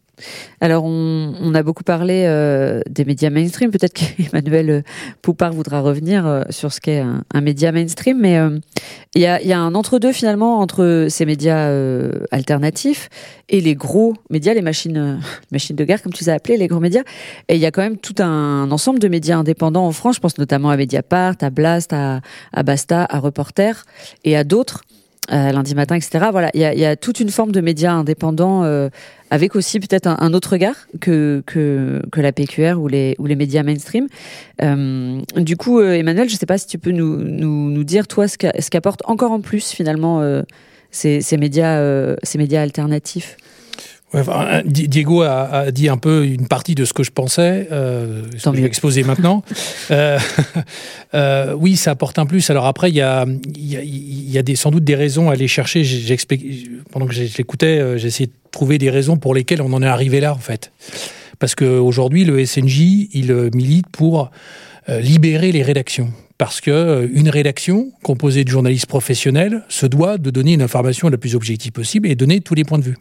[0.61, 3.71] Alors, on, a beaucoup parlé euh, des médias mainstream.
[3.71, 4.83] Peut-être qu'Emmanuel
[5.21, 8.33] Poupard voudra revenir euh, sur ce qu'est un, média mainstream, mais
[9.15, 13.09] il euh, y, a, un entre-deux finalement entre ces médias euh, alternatifs
[13.49, 15.19] et les gros médias, les machines,
[15.51, 17.03] de guerre, comme tu les as appelés, les gros médias.
[17.49, 20.15] Et il y a quand même tout un ensemble de médias indépendants en France.
[20.15, 22.21] Je pense notamment à Mediapart, à Blast, à,
[22.53, 23.85] à Basta, à Reporter
[24.23, 24.83] et à d'autres.
[25.31, 26.25] Euh, lundi matin, etc.
[26.31, 28.89] Voilà, il y a, y a, toute une forme de médias indépendants euh,
[29.31, 33.35] avec aussi peut-être un, autre regard que, que, que la PQR ou les, ou les
[33.35, 34.07] médias mainstream.
[34.61, 37.83] Euh, du coup, euh, Emmanuel, je ne sais pas si tu peux nous, nous, nous
[37.85, 40.41] dire, toi, ce qu'apporte encore en plus, finalement, euh,
[40.91, 41.81] ces, ces, médias,
[42.23, 43.37] ces médias alternatifs.
[44.13, 48.23] Enfin, Diego a, a, dit un peu une partie de ce que je pensais, euh,
[48.37, 49.43] ce que je vais exposer maintenant.
[49.91, 50.19] euh,
[51.13, 52.49] euh, oui, ça apporte un plus.
[52.49, 55.33] Alors après, il y a, y a, y a des, sans doute des raisons à
[55.33, 55.83] aller chercher.
[56.91, 60.19] Pendant que j'écoutais, j'ai essayé de trouver des raisons pour lesquelles on en est arrivé
[60.19, 60.71] là, en fait.
[61.39, 64.29] Parce qu'aujourd'hui, le SNJ, il milite pour
[64.89, 70.17] euh, libérer les rédactions parce que euh, une rédaction composée de journalistes professionnels se doit
[70.17, 72.97] de donner une information la plus objective possible et donner tous les points de vue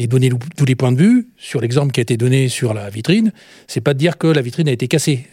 [0.00, 2.88] et donner tous les points de vue sur l'exemple qui a été donné sur la
[2.88, 3.32] vitrine,
[3.66, 5.26] c'est pas de dire que la vitrine a été cassée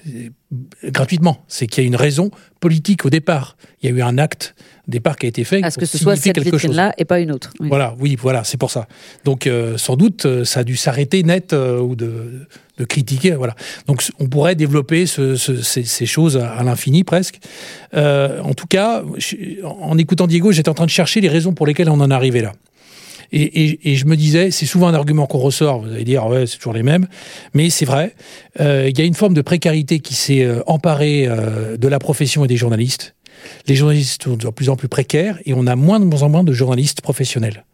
[0.83, 3.57] gratuitement, c'est qu'il y a une raison politique au départ.
[3.81, 4.55] Il y a eu un acte
[4.87, 5.63] au départ qui a été fait.
[5.63, 7.51] À ce que ce soit cette vitrine-là et pas une autre.
[7.59, 7.67] Oui.
[7.69, 8.87] Voilà, oui, voilà, c'est pour ça.
[9.25, 13.31] Donc euh, sans doute, euh, ça a dû s'arrêter net euh, ou de, de, critiquer.
[13.31, 13.55] Voilà.
[13.87, 17.39] Donc on pourrait développer ce, ce, ces, ces, choses à, à l'infini presque.
[17.93, 21.53] Euh, en tout cas, je, en écoutant Diego, j'étais en train de chercher les raisons
[21.53, 22.53] pour lesquelles on en arrivé là.
[23.31, 26.25] Et, et, et, je me disais, c'est souvent un argument qu'on ressort, vous allez dire,
[26.27, 27.07] ouais, c'est toujours les mêmes,
[27.53, 28.15] mais c'est vrai,
[28.59, 31.99] euh, il y a une forme de précarité qui s'est euh, emparée euh, de la
[31.99, 33.15] profession et des journalistes.
[33.67, 36.29] Les journalistes sont de plus en plus précaires et on a moins de moins en
[36.29, 37.65] moins de journalistes professionnels.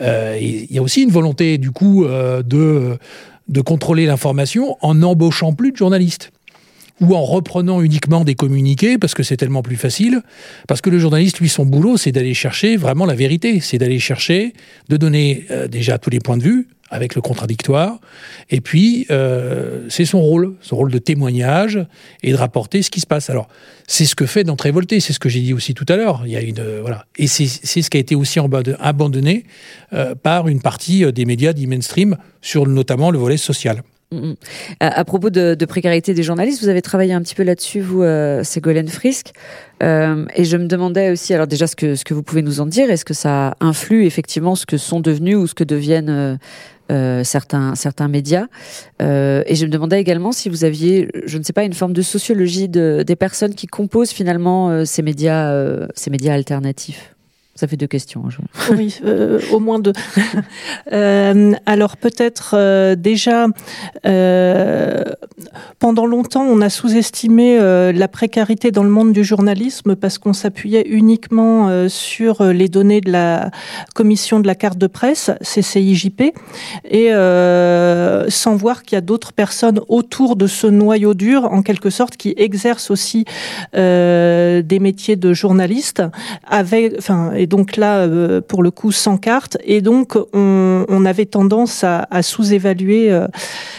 [0.00, 2.98] Euh, il y a aussi une volonté, du coup, de,
[3.48, 6.30] de contrôler l'information en n'embauchant plus de journalistes
[7.00, 10.22] ou en reprenant uniquement des communiqués parce que c'est tellement plus facile.
[10.68, 13.60] Parce que le journaliste, lui, son boulot, c'est d'aller chercher vraiment la vérité.
[13.60, 14.52] C'est d'aller chercher,
[14.88, 18.00] de donner euh, déjà tous les points de vue avec le contradictoire.
[18.50, 21.78] Et puis, euh, c'est son rôle, son rôle de témoignage
[22.22, 23.30] et de rapporter ce qui se passe.
[23.30, 23.48] Alors,
[23.86, 26.22] c'est ce que fait d'entrée Révolté, c'est ce que j'ai dit aussi tout à l'heure.
[26.24, 28.38] Il y a une euh, voilà, et c'est ce qui a été aussi
[28.78, 29.44] abandonné
[29.92, 33.82] euh, par une partie euh, des médias dits mainstream sur notamment le volet social.
[34.12, 34.32] Mmh.
[34.80, 37.80] À, à, propos de, de, précarité des journalistes, vous avez travaillé un petit peu là-dessus,
[37.80, 39.32] vous, euh, Ségolène Frisk.
[39.84, 42.60] Euh, et je me demandais aussi, alors déjà, ce que, ce que vous pouvez nous
[42.60, 42.90] en dire.
[42.90, 46.36] Est-ce que ça influe effectivement ce que sont devenus ou ce que deviennent euh,
[46.90, 48.46] euh, certains, certains médias?
[49.00, 51.92] Euh, Et je me demandais également si vous aviez, je ne sais pas, une forme
[51.92, 55.54] de sociologie de, des personnes qui composent finalement euh, ces, médias,
[55.94, 57.14] ces médias alternatifs
[57.60, 58.22] Ça fait deux questions.
[58.70, 59.92] Oui, euh, au moins deux.
[60.92, 63.48] euh, alors peut-être euh, déjà,
[65.78, 67.58] pendant longtemps, on a sous-estimé
[67.92, 73.12] la précarité dans le monde du journalisme parce qu'on s'appuyait uniquement sur les données de
[73.12, 73.50] la
[73.94, 76.32] commission de la carte de presse, CCIJP,
[76.90, 77.10] et
[78.30, 82.16] sans voir qu'il y a d'autres personnes autour de ce noyau dur, en quelque sorte,
[82.16, 83.26] qui exercent aussi
[83.74, 86.02] des métiers de journaliste,
[86.46, 89.58] avec, enfin, et donc là, euh, pour le coup, sans carte.
[89.64, 93.26] Et donc, on, avait tendance à, à sous-évaluer euh,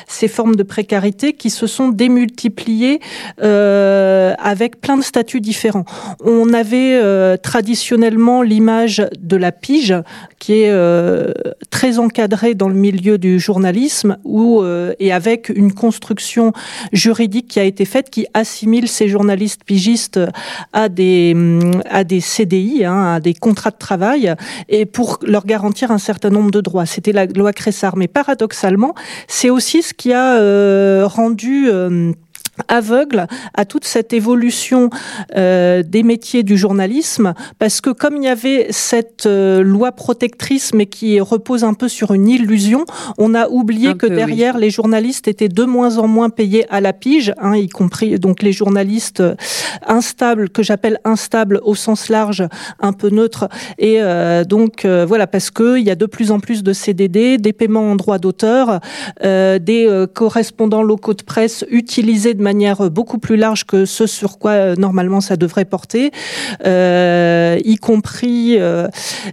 [0.08, 3.00] ces formes de précarité qui se sont démultipliées
[3.42, 5.86] euh, avec plein de statuts différents.
[6.24, 7.00] On avait
[7.38, 9.96] traditionnellement l'image de la pige,
[10.40, 10.72] qui est
[11.82, 16.54] très encadrée dans le milieu du journalisme, où, euh, et avec une construction
[16.94, 20.20] juridique qui a été faite, qui assimile ces journalistes pigistes
[20.74, 21.36] à des,
[21.90, 24.36] à des CDI, hein, à des contrats de travail,
[24.70, 26.86] et pour leur garantir un certain nombre de droits.
[26.86, 27.98] C'était la loi Cressard.
[27.98, 28.94] Mais paradoxalement,
[29.28, 32.12] c'est aussi ce qui a euh, rendu euh,
[32.68, 34.90] aveugle à toute cette évolution
[35.36, 40.74] euh, des métiers du journalisme parce que comme il y avait cette euh, loi protectrice
[40.74, 42.86] mais qui repose un peu sur une illusion,
[43.18, 46.66] on a oublié Un que peu, derrière les journalistes étaient de moins en moins payés
[46.70, 49.36] à la pige, hein, y compris donc les journalistes euh,
[49.88, 52.44] instables que j'appelle instables au sens large,
[52.80, 53.48] un peu neutres.
[53.78, 56.74] Et euh, donc euh, voilà parce que il y a de plus en plus de
[56.74, 58.80] CDD, des paiements en droit d'auteur,
[59.24, 64.08] euh, des euh, correspondants locaux de presse utilisés de manière beaucoup plus large que ce
[64.08, 66.12] sur quoi euh, normalement ça devrait porter,
[66.66, 68.88] euh, y compris euh,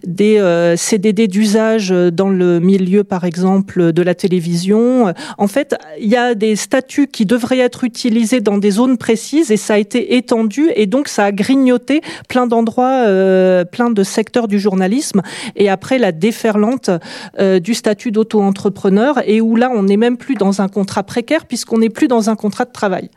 [0.07, 5.15] des euh, CDD d'usage dans le milieu, par exemple, de la télévision.
[5.39, 9.51] En fait, il y a des statuts qui devraient être utilisés dans des zones précises
[9.51, 14.03] et ça a été étendu et donc ça a grignoté plein d'endroits, euh, plein de
[14.03, 15.23] secteurs du journalisme.
[15.57, 16.91] Et après, la déferlante
[17.39, 21.47] euh, du statut d'auto-entrepreneur et où là, on n'est même plus dans un contrat précaire
[21.47, 23.08] puisqu'on n'est plus dans un contrat de travail.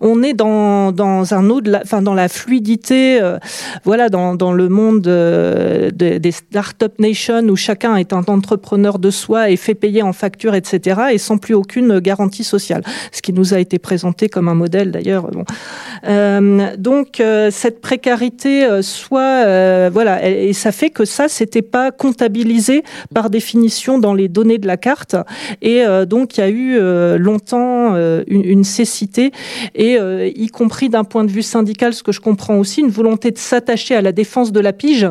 [0.00, 1.50] On est dans, dans un
[1.82, 3.38] enfin dans la fluidité, euh,
[3.84, 8.98] voilà, dans, dans le monde euh, de- des start-up nation où chacun est un entrepreneur
[8.98, 11.00] de soi et fait payer en facture, etc.
[11.12, 12.82] et sans plus aucune garantie sociale.
[13.12, 15.30] Ce qui nous a été présenté comme un modèle d'ailleurs.
[15.30, 15.44] Bon.
[16.08, 21.28] Euh, donc euh, cette précarité, euh, soit euh, voilà, et, et ça fait que ça
[21.28, 22.82] c'était pas comptabilisé
[23.14, 25.16] par définition dans les données de la carte,
[25.60, 26.78] et donc il y a eu
[27.18, 27.94] longtemps
[28.26, 29.32] une, une cécité
[29.74, 32.90] et euh, y compris d'un point de vue syndical, ce que je comprends aussi, une
[32.90, 35.08] volonté de s'attacher à la défense de la pige,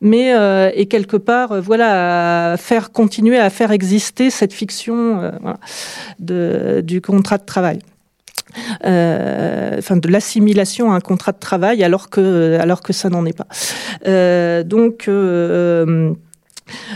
[0.00, 5.20] mais euh, et quelque part, euh, voilà, à faire continuer à faire exister cette fiction
[5.20, 7.80] euh, voilà, du contrat de travail.
[8.86, 13.26] Euh, enfin de l'assimilation à un contrat de travail alors que alors que ça n'en
[13.26, 13.46] est pas.
[14.06, 16.14] Euh, donc euh,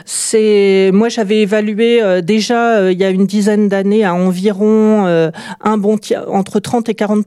[0.05, 5.07] c'est moi j'avais évalué euh, déjà euh, il y a une dizaine d'années à environ
[5.07, 5.99] euh, un bon
[6.29, 7.27] entre 30 et 40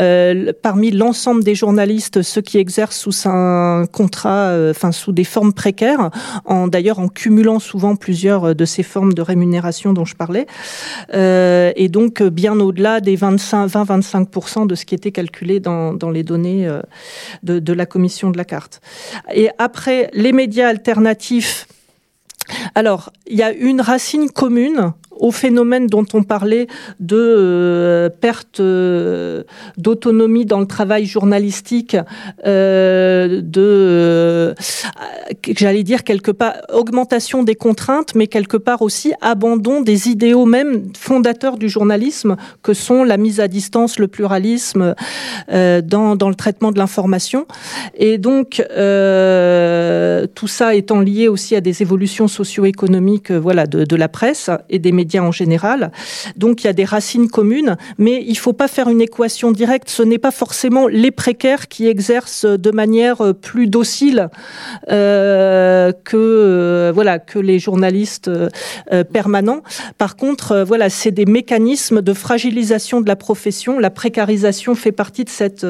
[0.00, 5.24] euh, parmi l'ensemble des journalistes ceux qui exercent sous un contrat euh, enfin sous des
[5.24, 6.10] formes précaires
[6.44, 10.46] en d'ailleurs en cumulant souvent plusieurs euh, de ces formes de rémunération dont je parlais.
[11.12, 16.10] Et donc bien au-delà des 25 20 25% de ce qui était calculé dans, dans
[16.10, 16.68] les données
[17.42, 18.80] de, de la commission de la carte.
[19.34, 21.49] Et après les médias alternatifs
[22.74, 26.66] alors, il y a une racine commune au phénomène dont on parlait
[26.98, 29.44] de euh, perte euh,
[29.76, 31.96] d'autonomie dans le travail journalistique,
[32.46, 34.54] euh, de,
[35.56, 40.90] j'allais dire quelque part, augmentation des contraintes, mais quelque part aussi abandon des idéaux même
[40.98, 44.94] fondateurs du journalisme, que sont la mise à distance, le pluralisme
[45.48, 47.46] dans, dans le traitement de l'information.
[47.96, 48.56] Et donc,
[50.34, 54.92] tout ça étant lié aussi à des évolutions socio-économiques voilà, de la presse et des
[54.92, 55.90] médias en général.
[56.36, 59.88] Donc il y a des racines communes, mais il faut pas faire une équation directe.
[59.88, 64.28] Ce n'est pas forcément les précaires qui exercent de manière euh, plus docile
[64.90, 68.30] euh, que euh, voilà que les journalistes
[69.12, 69.62] permanents.
[69.98, 73.78] Par contre, voilà, c'est des mécanismes de fragilisation de la profession.
[73.78, 75.66] La précarisation fait partie de cette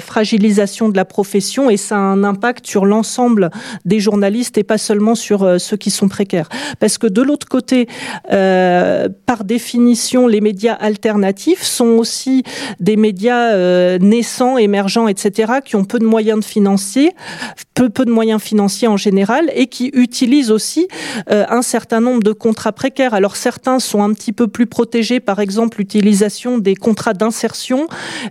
[0.00, 3.50] fragilisation de la profession et ça a un impact sur l'ensemble
[3.84, 6.48] des journalistes et pas seulement sur ceux qui sont précaires.
[6.78, 7.88] Parce que de l'autre côté,
[8.28, 12.42] par définition, les médias alternatifs sont aussi
[12.80, 17.12] des médias naissants, émergents, etc., qui ont peu de moyens financiers,
[17.74, 20.88] peu, peu de moyens financiers en général, et qui utilisent aussi
[21.28, 23.14] un certain nombre de contrats précaires.
[23.14, 27.86] Alors certains sont un petit peu plus protégés, par exemple l'utilisation des contrats d'insertion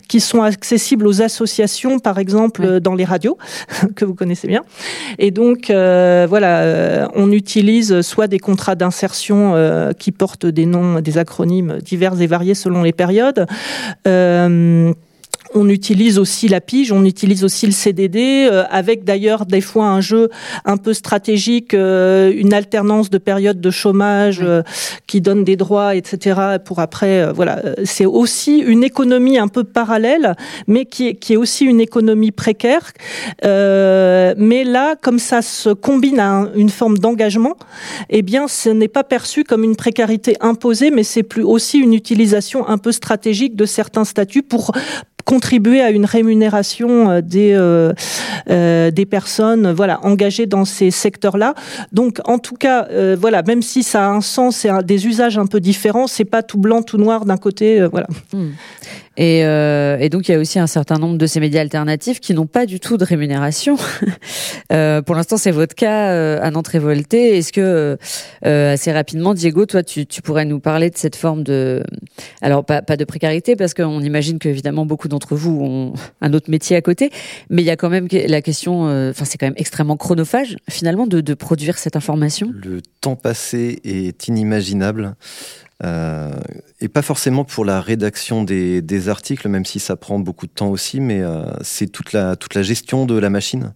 [0.08, 3.38] qui sont accessibles aux associations, par exemple dans les radios
[3.96, 4.64] que vous connaissez bien.
[5.20, 10.66] Et donc euh, voilà, euh, on utilise soit des contrats d'insertion euh, qui portent des
[10.66, 13.46] noms, des acronymes divers et variés selon les périodes.
[15.54, 19.88] On utilise aussi la pige, on utilise aussi le CDD, euh, avec d'ailleurs des fois
[19.88, 20.30] un jeu
[20.64, 24.62] un peu stratégique, euh, une alternance de périodes de chômage euh,
[25.08, 26.58] qui donne des droits, etc.
[26.64, 30.36] Pour après, voilà, c'est aussi une économie un peu parallèle,
[30.68, 32.92] mais qui est, qui est aussi une économie précaire.
[33.44, 37.58] mais là, comme ça se combine à une forme d'engagement,
[38.10, 41.94] eh bien, ce n'est pas perçu comme une précarité imposée, mais c'est plus aussi une
[41.94, 44.72] utilisation un peu stratégique de certains statuts pour
[45.42, 47.94] contribuer à une rémunération euh, des euh,
[48.52, 51.56] euh, des personnes voilà engagées dans ces secteurs-là.
[51.92, 55.48] Donc en tout cas voilà même si ça a un sens et des usages un
[55.48, 58.08] peu différents, c'est pas tout blanc tout noir d'un côté voilà.
[58.34, 58.52] Hmm.
[59.22, 62.20] Et, euh, et, donc il y a aussi un certain nombre de ces médias alternatifs
[62.20, 63.78] qui n'ont pas du tout de rémunération.
[64.74, 67.38] euh, pour l'instant, c'est votre cas euh, à Nantes Révolté.
[67.38, 68.00] Est-ce que
[68.48, 71.84] euh, assez rapidement, Diego, toi, tu, pourrais nous parler de cette forme de,
[72.42, 76.76] alors pas, de précarité parce qu'on imagine qu'évidemment beaucoup d'entre vous ont un autre métier
[76.76, 77.12] à côté,
[77.52, 81.06] mais il y a quand même la question, enfin c'est quand même extrêmement chronophage finalement
[81.06, 82.52] de produire cette information.
[82.52, 85.16] Le temps passé est inimaginable.
[85.84, 86.32] Euh,
[86.80, 90.70] et pas forcément pour la rédaction des, articles, même si ça prend beaucoup de temps
[90.70, 93.74] aussi, mais euh, c'est toute la gestion de la machine.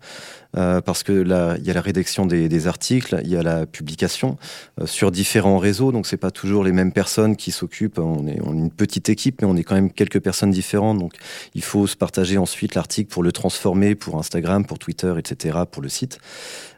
[0.55, 3.65] Euh, parce que là, il y a la rédaction des, articles, il y a la
[3.65, 4.37] publication
[4.79, 7.99] euh, sur différents réseaux, donc c'est pas toujours les mêmes personnes qui s'occupent.
[7.99, 11.13] On est, une petite équipe, mais on est quand même quelques personnes différentes, donc
[11.53, 15.81] il faut se partager ensuite l'article pour le transformer pour Instagram, pour Twitter, etc., pour
[15.81, 16.19] le site.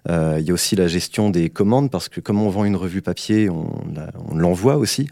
[0.09, 2.75] Euh, il y a aussi la gestion des commandes, parce que comme on vend une
[2.75, 5.07] revue papier, on l'envoie aussi.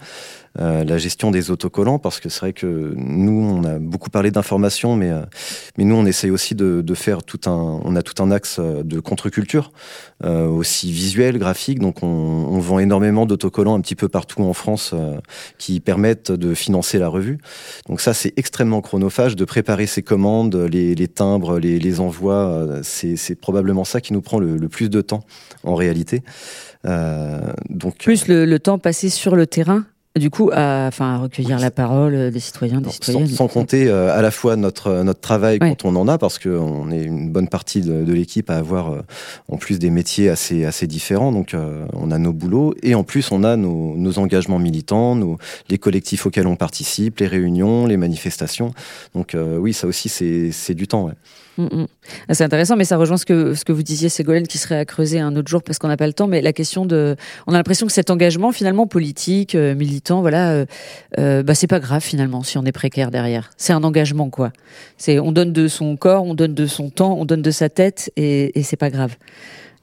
[0.60, 4.32] Euh, la gestion des autocollants, parce que c'est vrai que nous, on a beaucoup parlé
[4.32, 5.22] d'information, mais, euh,
[5.78, 7.82] mais nous, on essaye aussi de, de, faire tout un...
[7.84, 9.72] On a tout un axe euh, de contre-culture,
[10.24, 14.96] aussi visuel, graphique, donc on, on vend énormément d'autocollants un petit peu partout en France
[15.60, 17.38] qui permettent de financer la revue.
[17.88, 22.80] Donc ça, c'est extrêmement chronophage de préparer ces commandes, les, les timbres, les, les envois.
[22.82, 25.26] c'est probablement ça qui nous prend le, le, plus de temps
[25.64, 26.24] en réalité.
[26.86, 27.40] Euh,
[27.70, 29.86] donc plus le, le temps passé sur le terrain
[30.18, 33.28] du coup, à, enfin, recueillir la parole des citoyens, des citoyennes.
[33.28, 36.90] Sans, compter euh, à la fois notre notre travail quand on en a, parce qu'on
[36.90, 39.02] est une bonne partie de, de l'équipe à avoir euh,
[39.50, 41.34] en plus des métiers assez assez différents.
[41.34, 45.16] Donc, euh, on a nos boulots et en plus on a nos, nos engagements militants,
[45.16, 45.38] nos
[45.70, 48.74] les collectifs auxquels on participe, les réunions, les manifestations.
[49.16, 51.06] Donc, oui, ça aussi c'est c'est du temps.
[51.06, 51.14] Ouais.
[51.58, 51.88] Mm, mm.
[52.28, 54.78] Ah, c'est intéressant, mais ça rejoint ce que, ce que vous disiez, Ségolène, qui serait
[54.78, 56.28] à creuser un autre jour parce qu'on n'a pas le temps.
[56.28, 57.16] Mais la question de,
[57.48, 60.66] on a l'impression que cet engagement finalement politique, euh, militant, voilà, euh,
[61.18, 63.52] euh, bah c'est pas grave finalement si on est précaire derrière.
[63.58, 64.52] C'est un engagement quoi.
[64.98, 67.70] C'est, on donne de son corps, on donne de son temps, on donne de sa
[67.70, 69.16] tête et, et c'est pas grave.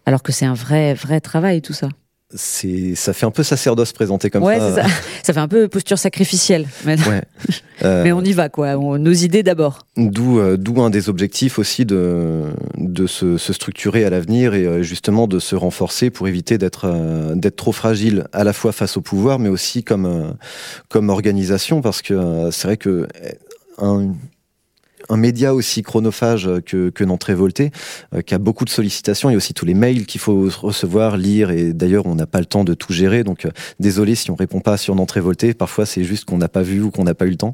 [0.05, 1.89] Alors que c'est un vrai, vrai travail tout ça
[2.35, 4.83] c'est ça fait un peu sacerdoce présenté comme ouais, ça.
[4.83, 4.87] ça.
[5.23, 6.67] ça fait un peu posture sacrificielle.
[6.85, 7.23] Mais, ouais.
[7.85, 8.77] euh, mais on y va quoi.
[8.77, 9.87] On, nos idées d'abord.
[9.97, 12.45] D'où euh, d'où un des objectifs aussi de
[12.77, 17.35] de se, se structurer à l'avenir et euh, justement de se renforcer pour éviter d'être
[17.35, 20.35] d'être trop fragile à la fois face au pouvoir mais aussi comme
[20.89, 23.07] comme organisation parce que c'est vrai que
[23.79, 24.15] un,
[25.09, 27.71] un média aussi chronophage que, que Nantes Révolté,
[28.15, 29.29] euh, qui a beaucoup de sollicitations.
[29.29, 32.47] A aussi tous les mails qu'il faut recevoir, lire, et d'ailleurs, on n'a pas le
[32.47, 33.25] temps de tout gérer.
[33.25, 33.51] Donc, euh,
[33.81, 35.55] désolé si on répond pas sur Nantes Révolté.
[35.55, 37.53] Parfois, c'est juste qu'on n'a pas vu ou qu'on n'a pas eu le temps.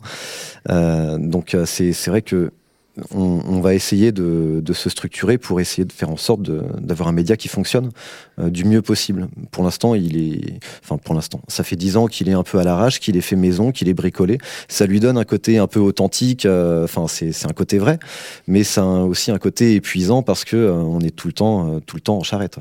[0.70, 2.50] Euh, donc, euh, c'est vrai que
[3.14, 7.36] on, va essayer de, se structurer pour essayer de faire en sorte d'avoir un média
[7.36, 7.90] qui fonctionne
[8.38, 9.28] euh, du mieux possible.
[9.50, 12.58] Pour l'instant, il est, enfin pour l'instant, ça fait dix ans qu'il est un peu
[12.58, 14.38] à l'arrache, qu'il est fait maison, qu'il est bricolé.
[14.68, 16.46] Ça lui donne un côté un peu authentique.
[16.46, 17.98] Euh, enfin, c'est un côté vrai,
[18.46, 21.96] mais c'est aussi un côté épuisant parce que euh, on est tout le temps, tout
[21.96, 22.58] le temps en charrette.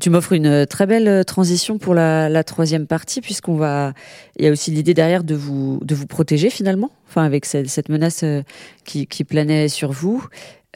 [0.00, 3.92] Tu m'offres une très belle transition pour la, la troisième partie, puisqu'on va.
[4.38, 7.88] Il y a aussi l'idée derrière de vous de vous protéger finalement, enfin avec cette,
[7.90, 8.42] menace euh,
[8.84, 10.26] qui, planait sur vous.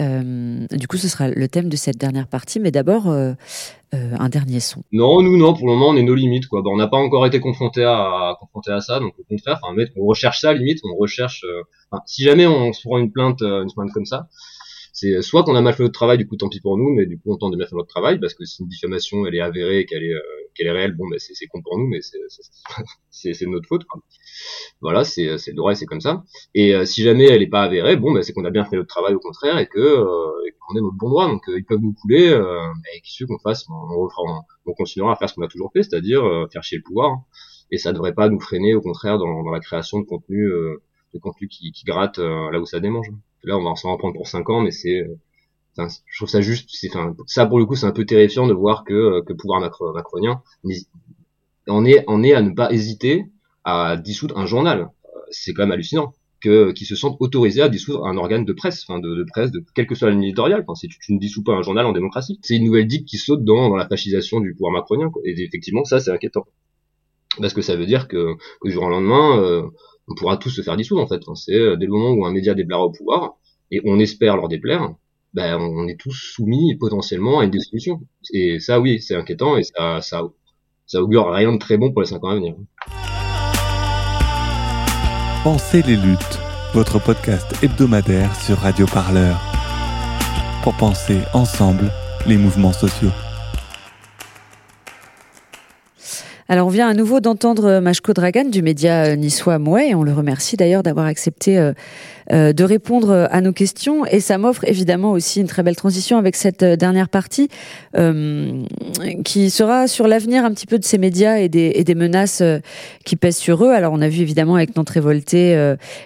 [0.02, 3.32] Euh, du coup, ce sera le thème de cette dernière partie, mais d'abord euh,
[3.92, 4.82] un dernier son.
[4.92, 6.60] Non, nous non, pour le moment, on est nos limites quoi.
[6.60, 8.36] Bon, on n'a pas encore été confronté à
[8.80, 11.46] ça, donc au contraire, enfin, on recherche ça limite, on recherche.
[11.90, 14.28] Enfin, si jamais on se prend une plainte, comme ça
[14.92, 17.06] C'est soit qu'on a mal fait notre travail, du coup tant pis pour nous, mais
[17.06, 19.34] du coup on tente de bien faire notre travail parce que si une diffamation elle
[19.34, 20.14] est avérée, qu'elle est
[20.56, 23.84] qu'elle est réelle, bon ben c'est con pour nous, mais c'est de notre faute.
[23.84, 24.00] Quoi.
[24.80, 26.24] Voilà, c'est le droit et c'est comme ça.
[26.54, 28.76] Et euh, si jamais elle est pas avérée, bon ben c'est qu'on a bien fait
[28.76, 30.30] notre travail au contraire et que euh,
[30.60, 31.28] qu'on est notre bon droit.
[31.28, 35.16] Donc ils peuvent nous couler et qu'il suffit qu'on fasse, on, on, on, continuera à
[35.16, 37.20] faire ce qu'on a toujours fait, c'est-à-dire faire chier le pouvoir.
[37.70, 40.48] Et ça devrait pas nous freiner, au contraire, dans, dans la création de contenu
[41.14, 43.10] de contenu qui, qui gratte là où ça démange.
[43.42, 45.06] Là, on va s'en prendre pour 5 ans, mais c'est,
[45.78, 48.54] je trouve ça juste, c'est, enfin, ça pour le coup, c'est un peu terrifiant de
[48.54, 50.42] voir que, euh, que pouvoir macronien,
[51.68, 53.26] on est, on est à ne pas hésiter
[53.64, 54.88] à dissoudre un journal.
[55.30, 58.84] C'est quand même hallucinant que qui se sentent autorisés à dissoudre un organe de presse,
[58.86, 60.64] enfin de, presse, de quelle que soit la ligne éditoriale.
[60.66, 63.18] Enfin, si tu, ne dissous pas un journal en démocratie, c'est une nouvelle dicte qui
[63.18, 65.10] saute dans, dans la fascisation du pouvoir macronien.
[65.10, 65.22] Quoi.
[65.24, 66.46] Et effectivement, ça c'est inquiétant
[67.40, 69.62] parce que ça veut dire que, que du jour au lendemain, euh,
[70.08, 71.20] on pourra tous se faire dissoudre en fait.
[71.34, 73.36] C'est euh, dès le moment où un média déplaire au pouvoir,
[73.70, 74.94] et on espère leur déplaire,
[75.36, 78.00] ben, on est tous soumis potentiellement à une dissolution.
[78.32, 82.08] Et ça, oui, c'est inquiétant et ça, ça, augure rien de très bon pour les
[82.08, 82.54] 5 ans à venir.
[85.44, 86.40] Pensez les luttes,
[86.72, 89.38] votre podcast hebdomadaire sur Radio Parleur.
[90.64, 91.92] Pour penser ensemble
[92.26, 93.12] les mouvements sociaux.
[96.48, 100.04] Alors on vient à nouveau d'entendre Mashko Dragan du média euh, niçois Mouet et on
[100.04, 101.72] le remercie d'ailleurs d'avoir accepté euh,
[102.32, 104.04] euh, de répondre à nos questions.
[104.06, 107.48] Et ça m'offre évidemment aussi une très belle transition avec cette euh, dernière partie
[107.96, 108.64] euh,
[109.24, 112.42] qui sera sur l'avenir un petit peu de ces médias et des, menaces
[113.04, 113.70] qui pèsent sur eux.
[113.70, 115.54] Alors on a vu évidemment avec Nantes Révolté,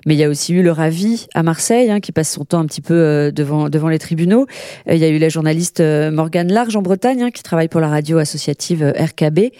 [0.07, 2.61] mais il y a aussi eu le Ravi à Marseille hein, qui passe son temps
[2.61, 4.47] un petit peu devant, devant les tribunaux.
[4.88, 7.88] Il y a eu la journaliste Morgane Large en Bretagne hein, qui travaille pour la
[7.88, 9.51] radio associative RKB,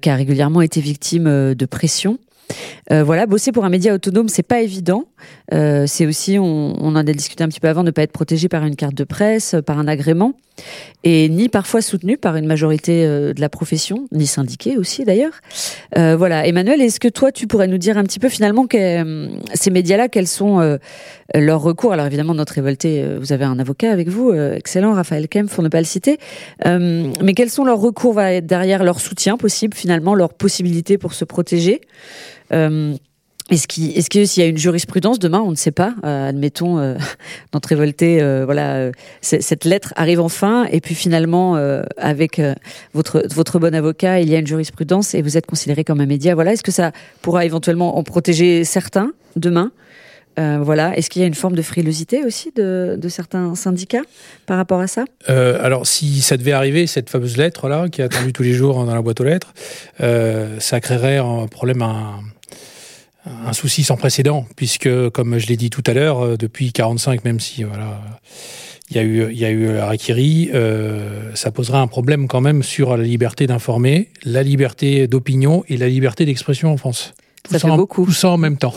[0.00, 2.18] qui a régulièrement été victime de pression.
[2.90, 5.04] Euh, voilà, bosser pour un média autonome, c'est pas évident.
[5.54, 8.12] Euh, c'est aussi, on, on, en a discuté un petit peu avant, ne pas être
[8.12, 10.34] protégé par une carte de presse, par un agrément,
[11.04, 15.32] et ni parfois soutenu par une majorité euh, de la profession, ni syndiqué aussi d'ailleurs.
[15.96, 18.76] Euh, voilà, Emmanuel, est-ce que toi, tu pourrais nous dire un petit peu finalement que
[18.76, 20.78] euh, ces médias-là, quels sont
[21.34, 21.92] leurs recours?
[21.92, 25.68] Alors évidemment, notre révolté, vous avez un avocat avec vous, excellent, Raphaël Kempf, pour ne
[25.68, 26.18] pas le citer.
[26.64, 28.20] mais quels sont leurs recours?
[28.42, 31.80] Derrière leur soutien possible, finalement, leurs possibilités pour se protéger?
[33.50, 35.94] Est-ce qu'il y a une jurisprudence demain, on ne sait pas.
[36.04, 36.94] Euh, admettons, euh,
[37.54, 41.56] notre euh, voilà, euh, cette lettre arrive enfin, et puis finalement,
[41.96, 42.40] avec
[42.94, 46.34] votre bon avocat, il y a une jurisprudence et vous êtes considéré comme un média.
[46.34, 46.92] Voilà, est-ce que ça
[47.22, 49.72] pourra éventuellement en protéger certains demain?
[50.36, 50.96] Voilà.
[50.96, 54.04] Est-ce qu'il y a une forme de frilosité aussi de, certains syndicats
[54.46, 55.04] par rapport à ça?
[55.26, 58.94] Alors, si ça devait arriver, cette fameuse lettre-là, qui est attendue tous les jours dans
[58.94, 59.52] la boîte aux lettres,
[59.98, 62.20] ça créerait un problème, un,
[63.50, 67.24] un souci sans précédent, puisque, comme je l'ai dit tout à l'heure, euh, depuis 45,
[67.24, 68.00] même si voilà,
[68.90, 72.40] il y a eu, il y a eu la euh, ça posera un problème quand
[72.40, 77.14] même sur la liberté d'informer, la liberté d'opinion et la liberté d'expression en France.
[77.48, 78.04] ça fait beaucoup.
[78.04, 78.74] Tout ça en même temps.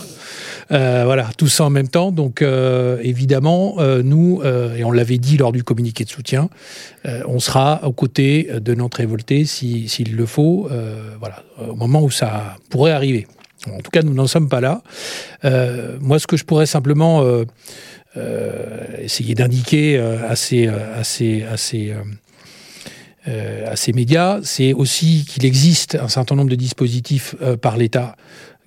[0.70, 2.10] Euh, voilà, tout ça en même temps.
[2.10, 6.48] Donc, euh, évidemment, nous, et on l'avait dit lors du communiqué de soutien,
[7.04, 10.68] on sera aux côtés de notre révolté s'il le faut,
[11.18, 13.26] voilà, au moment où ça pourrait arriver.
[13.72, 14.82] En tout cas, nous n'en sommes pas là.
[15.44, 17.44] Euh, moi, ce que je pourrais simplement euh,
[18.16, 21.94] euh, essayer d'indiquer à ces, à ces, à ces,
[23.26, 28.16] à ces médias, c'est aussi qu'il existe un certain nombre de dispositifs par l'État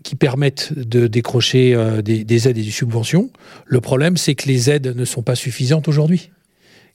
[0.04, 3.30] qui permettent de décrocher des, des, aides et des subventions.
[3.66, 6.32] Le problème, c'est que les aides ne sont pas suffisantes aujourd'hui.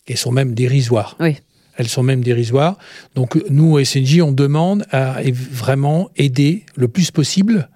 [0.09, 1.17] Elles sont même dérisoires.
[1.21, 1.37] Oui.
[1.77, 2.77] Elles sont même dérisoires.
[3.15, 7.69] Donc nous, au SNJ, on demande à vraiment aider le plus possible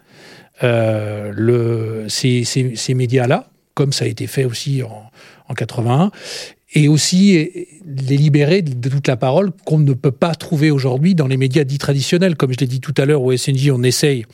[0.63, 5.11] euh, le, ces, médias-là, comme ça a été fait aussi en,
[5.49, 6.11] en 81,
[6.75, 7.51] et aussi
[7.87, 11.65] les libérer de toute la parole qu'on ne peut pas trouver aujourd'hui dans les médias
[11.65, 12.37] dits traditionnels.
[12.37, 14.27] Comme je l'ai dit tout à l'heure, au SNJ, on essaye,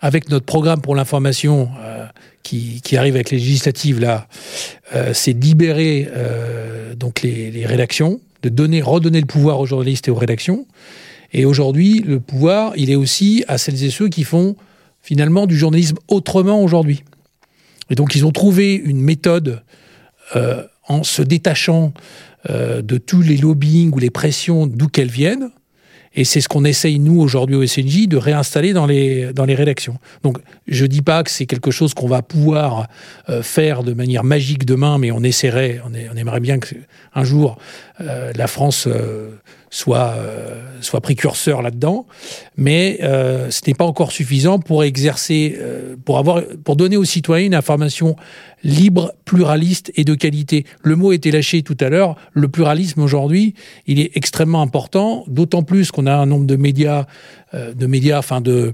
[0.00, 2.04] avec notre programme pour l'information euh,
[2.42, 4.28] qui, arrive avec les législatives, là,
[4.94, 10.08] euh, c'est libérer euh, donc les, les, rédactions, de donner, redonner le pouvoir aux journalistes
[10.08, 10.66] et aux rédactions.
[11.32, 14.56] Et aujourd'hui, le pouvoir, il est aussi à celles et ceux qui font
[15.04, 17.04] finalement du journalisme autrement aujourd'hui.
[17.90, 19.62] Et donc ils ont trouvé une méthode
[20.34, 21.92] euh, en se détachant
[22.48, 25.50] euh, de tous les lobbying ou les pressions d'où qu'elles viennent.
[26.16, 29.56] Et c'est ce qu'on essaye, nous, aujourd'hui au SNJ, de réinstaller dans les, dans les
[29.56, 29.98] rédactions.
[30.22, 30.38] Donc,
[30.68, 32.86] je dis pas que c'est quelque chose qu'on va pouvoir
[33.28, 37.58] euh, faire de manière magique demain, mais on essaierait, on aimerait bien qu'un jour,
[38.00, 38.88] la France
[39.70, 40.14] soit,
[40.80, 42.06] soit précurseur là-dedans,
[42.56, 45.58] mais ce n'est pas encore suffisant pour exercer,
[46.04, 48.16] pour, avoir, pour donner aux citoyens une information
[48.62, 50.64] libre, pluraliste et de qualité.
[50.82, 52.16] Le mot était lâché tout à l'heure.
[52.32, 53.54] Le pluralisme aujourd'hui,
[53.86, 57.06] il est extrêmement important, d'autant plus qu'on a un nombre de médias,
[57.52, 58.72] de médias, enfin de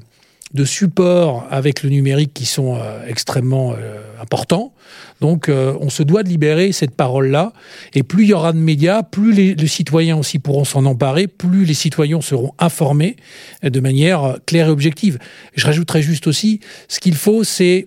[0.53, 4.72] de supports avec le numérique qui sont euh, extrêmement euh, importants.
[5.20, 7.53] Donc euh, on se doit de libérer cette parole-là.
[7.94, 11.64] Et plus il y aura de médias, plus les, citoyens aussi pourront s'en emparer, plus
[11.64, 13.16] les citoyens seront informés
[13.62, 15.18] de manière claire et objective.
[15.55, 17.86] Je rajouterais juste aussi, ce qu'il faut, c'est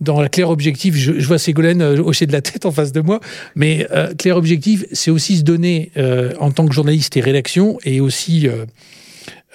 [0.00, 3.20] dans la claire objective, je, vois Ségolène hocher de la tête en face de moi,
[3.54, 3.86] mais
[4.18, 5.92] clair objective, c'est aussi se donner
[6.40, 8.48] en tant que journaliste et rédaction, et aussi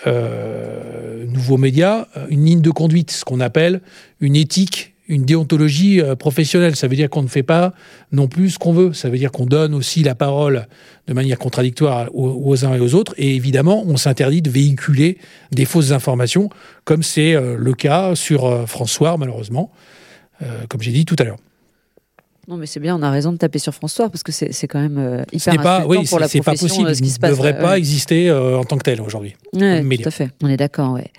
[0.08, 3.82] euh, nouveaux médias, euh, une ligne de conduite, ce qu'on appelle
[4.22, 6.76] une éthique, une déontologie euh, professionnelle.
[6.76, 7.74] Ça veut dire qu'on ne fait pas
[8.12, 8.94] non plus ce qu'on veut.
[8.94, 10.68] Ça veut dire qu'on donne aussi la parole
[11.08, 13.14] de manière contradictoire aux, uns et aux autres.
[13.18, 15.18] Et évidemment, on s'interdit de véhiculer
[15.52, 16.50] des fausses informations,
[16.86, 19.72] comme c'est le cas sur François, malheureusement,
[20.70, 21.40] comme j'ai dit tout à l'heure.
[22.50, 24.80] Non, mais c'est bien, on a raison de taper sur François parce que c'est quand
[24.80, 26.42] même euh, hyper pas, oui, pour la profession.
[26.42, 27.30] pas possible, euh, ce qui se passe.
[27.30, 29.36] ne devrait pas exister euh, en tant que tel aujourd'hui.
[29.54, 30.94] Oui, tout à fait, on est d'accord.
[30.94, 31.12] Ouais.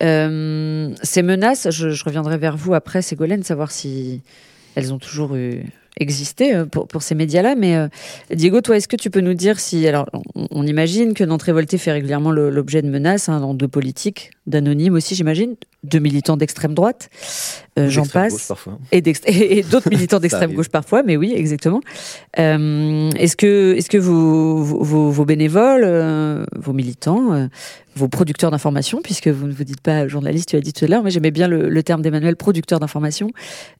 [0.00, 4.22] ces menaces, je, je, reviendrai vers vous après, Ségolène, savoir si
[4.74, 5.66] elles ont toujours eu,
[5.98, 7.54] existé euh, pour, pour ces médias-là.
[7.54, 7.88] Mais euh,
[8.32, 9.86] Diego, toi, est-ce que tu peux nous dire si.
[9.86, 14.94] Alors, on, imagine que Nantes Révolté fait régulièrement l'objet de menaces, hein, de politiques, d'anonymes
[14.94, 17.08] aussi, j'imagine, de militants d'extrême droite,
[17.78, 18.52] euh, j'en passe.
[18.92, 21.80] Et, et d'autres militants d'extrême gauche parfois, mais oui, exactement.
[22.36, 27.48] est-ce que, est -ce que vous, vos bénévoles, vos militants,
[27.96, 30.88] vos producteurs d'informations, puisque vous ne vous dites pas journaliste, tu as dit tout à
[30.88, 33.30] l'heure, mais j'aimais bien le, terme d'Emmanuel, producteur d'informations.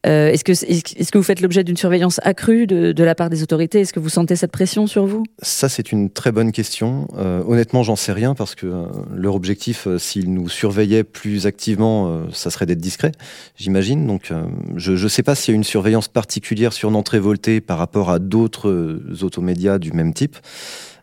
[0.07, 3.31] Euh, est-ce que, est-ce que vous faites l'objet d'une surveillance accrue de, de, la part
[3.31, 3.81] des autorités?
[3.81, 5.25] Est-ce que vous sentez cette pression sur vous?
[5.43, 7.09] Ça, c'est une très bonne question.
[7.17, 12.23] Euh, honnêtement, j'en sais rien, parce que euh, leur objectif, s'ils nous surveillaient plus activement,
[12.33, 13.13] ça serait d'être discret,
[13.57, 14.07] j'imagine.
[14.07, 14.33] Donc,
[14.77, 18.11] je ne sais pas s'il y a une surveillance particulière sur Nantes Révoltée par rapport
[18.11, 20.37] à d'autres automédias du même type.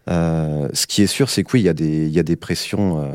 [0.09, 2.23] Euh, ce qui est sûr, c'est que oui, il y a des, il y a
[2.23, 3.11] des pressions euh,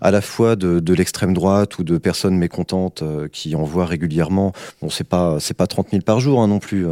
[0.00, 4.52] à la fois de, de l'extrême droite ou de personnes mécontentes euh, qui envoient régulièrement.
[4.80, 6.86] Bon, c'est pas, c'est pas 30 000 par jour hein, non plus,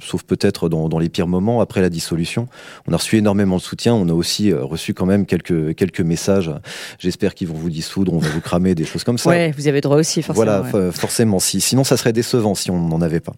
[0.00, 2.48] sauf peut-être dans, dans, les pires moments après la dissolution.
[2.86, 3.94] On a reçu énormément de soutien.
[3.94, 6.50] On a aussi reçu quand même quelques, quelques messages.
[6.98, 9.30] J'espère qu'ils vont vous dissoudre, on va vous cramer, des choses comme ça.
[9.30, 10.62] Ouais, vous avez droit aussi, forcément.
[10.70, 11.38] Voilà, forcément.
[11.38, 13.34] Si, sinon, ça serait décevant si on n'en avait pas.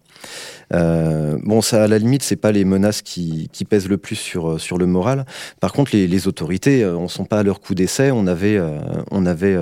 [0.73, 4.15] Euh, bon, ça, à la limite, c'est pas les menaces qui, qui, pèsent le plus
[4.15, 5.25] sur, sur le moral.
[5.63, 8.11] Par contre, les, autorités, on euh, sont pas à leur coup d'essai.
[8.11, 8.81] On avait, euh,
[9.25, 9.57] avait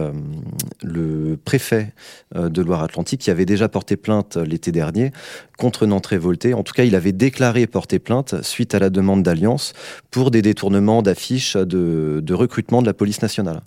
[0.82, 1.94] le préfet
[2.34, 5.12] de Loire-Atlantique qui avait déjà porté plainte l'été dernier
[5.60, 6.56] contre Nantes révoltée.
[6.56, 9.74] En tout cas, il avait déclaré porter plainte suite à la demande d'alliance
[10.10, 13.62] pour des détournements d'affiches de, recrutement de la police nationale.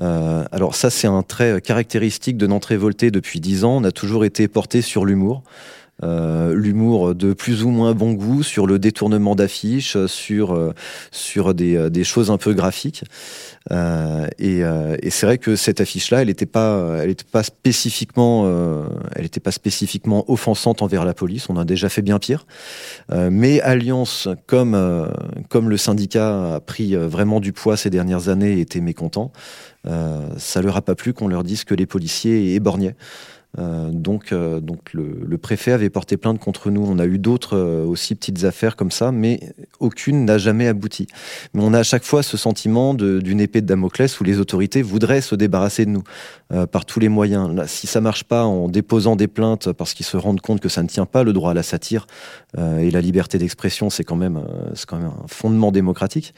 [0.00, 3.78] Euh, alors ça, c'est un trait caractéristique de Nantes révoltée depuis dix ans.
[3.78, 5.42] On a toujours été porté sur l'humour.
[6.02, 10.74] Euh, l'humour de plus ou moins bon goût, sur le détournement d'affiches, sur euh,
[11.10, 13.04] sur des, euh, des, choses un peu graphiques.
[13.72, 14.60] Euh, et,
[15.02, 18.46] et c'est vrai que cette affiche-là, elle n'était pas, elle pas spécifiquement,
[19.14, 21.48] elle était pas spécifiquement offensante envers la police.
[21.48, 22.46] On a déjà fait bien pire.
[23.10, 25.10] mais Alliance, comme
[25.48, 29.32] comme le syndicat a pris vraiment du poids ces dernières années, et était mécontent.
[30.36, 32.94] ça leur a pas plu qu'on leur dise que les policiers éborgnaient.
[33.58, 36.84] Euh, donc, euh, donc le, préfet avait porté plainte contre nous.
[36.86, 39.40] On a eu d'autres euh, aussi petites affaires comme ça, mais
[39.80, 41.06] aucune n'a jamais abouti.
[41.54, 44.82] Mais on a à chaque fois ce sentiment d'une épée de Damoclès où les autorités
[44.82, 46.02] voudraient se débarrasser de nous
[46.70, 47.66] par tous les moyens.
[47.66, 50.82] Si ça marche pas en déposant des plaintes parce qu'ils se rendent compte que ça
[50.82, 52.06] ne tient pas le droit à la satire
[52.56, 54.40] et la liberté d'expression, c'est quand même
[54.86, 56.34] quand même un fondement démocratique.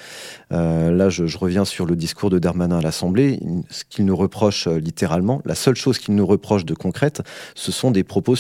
[0.51, 3.41] là, je, je, reviens sur le discours de Darmanin à l'Assemblée.
[3.71, 7.08] Ce qu'il nous reproche littéralement, la seule chose qu'il nous reproche de concret
[7.55, 8.35] ce sont des propos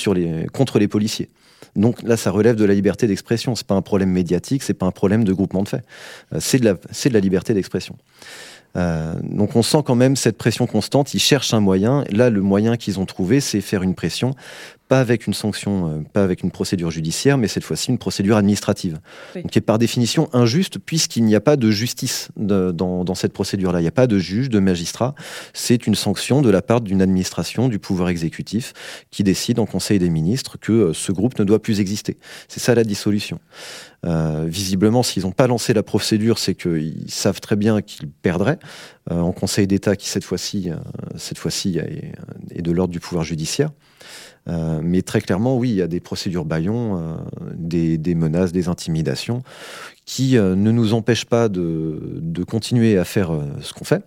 [0.53, 1.29] contre les policiers.
[1.77, 3.55] Donc là, ça relève de la liberté d'expression.
[3.55, 5.85] C'est pas un problème médiatique, c'est pas un problème de groupement de faits.
[6.33, 7.97] Euh, c'est de la, c'est de la liberté d'expression.
[8.77, 11.14] Euh, donc on sent quand même cette pression constante.
[11.14, 12.05] Ils cherchent un moyen.
[12.11, 14.35] Là, le moyen qu'ils ont trouvé, c'est faire une pression
[14.89, 18.36] pas avec une sanction, euh, pas avec une procédure judiciaire, mais cette fois-ci une procédure
[18.36, 18.99] administrative,
[19.51, 23.80] qui est par définition injuste puisqu'il n'y a pas de justice dans, cette procédure-là.
[23.80, 25.14] Il n'y a pas de juge, de magistrat.
[25.53, 28.72] C'est une sanction de la part d'une administration, du pouvoir exécutif,
[29.11, 32.16] qui décide en Conseil des ministres que euh, ce groupe ne doit plus exister.
[32.49, 33.41] C'est ça la dissolution.
[34.07, 38.59] Euh, visiblement, s'ils n'ont pas lancé la procédure, c'est qu'ils savent très bien qu'ils perdraient
[39.11, 40.70] en Conseil d'État, qui cette fois-ci,
[41.16, 42.12] cette fois-ci est,
[42.51, 43.70] est de l'ordre du pouvoir judiciaire.
[44.49, 47.18] Mais très clairement, oui, il y a des procédures baillons,
[47.55, 49.42] des, des, menaces, des intimidations
[50.07, 53.30] qui ne nous empêchent pas de continuer à faire
[53.61, 54.03] ce qu'on fait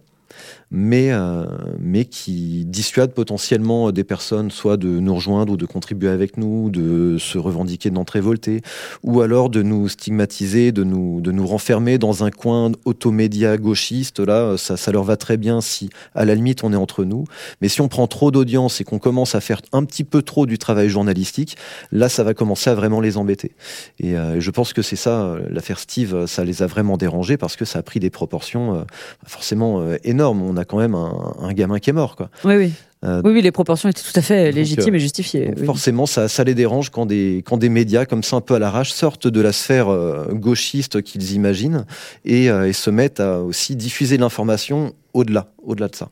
[0.71, 1.45] mais, euh,
[1.79, 6.69] mais qui dissuade potentiellement des personnes soit de nous rejoindre ou de contribuer avec nous,
[6.69, 8.61] de se revendiquer de notre révolté,
[9.03, 14.19] ou alors de nous stigmatiser, de nous, de nous renfermer dans un coin automédia gauchiste.
[14.21, 17.25] Là, ça, ça leur va très bien si, à la limite, on est entre nous.
[17.61, 20.45] Mais si on prend trop d'audience et qu'on commence à faire un petit peu trop
[20.45, 21.57] du travail journalistique,
[21.91, 23.51] là, ça va commencer à vraiment les embêter.
[23.99, 27.35] Et euh, je pense que c'est ça, euh, l'affaire Steve, ça les a vraiment dérangés
[27.35, 28.85] parce que ça a pris des proportions
[29.25, 30.41] forcément énormes.
[30.41, 32.15] On a quand même un, gamin qui est mort.
[32.15, 32.29] Quoi.
[32.43, 32.73] Oui, oui.
[33.03, 35.53] Euh, oui, oui, les proportions étaient tout à fait légitimes euh, et justifiées.
[35.65, 38.59] Forcément, ça, ça, les dérange quand des, quand des médias, comme ça un peu à
[38.59, 41.85] l'arrache, sortent de la sphère euh, gauchiste qu'ils imaginent
[42.25, 46.09] et, et, se mettent à aussi diffuser l'information au-delà, au-delà de ça.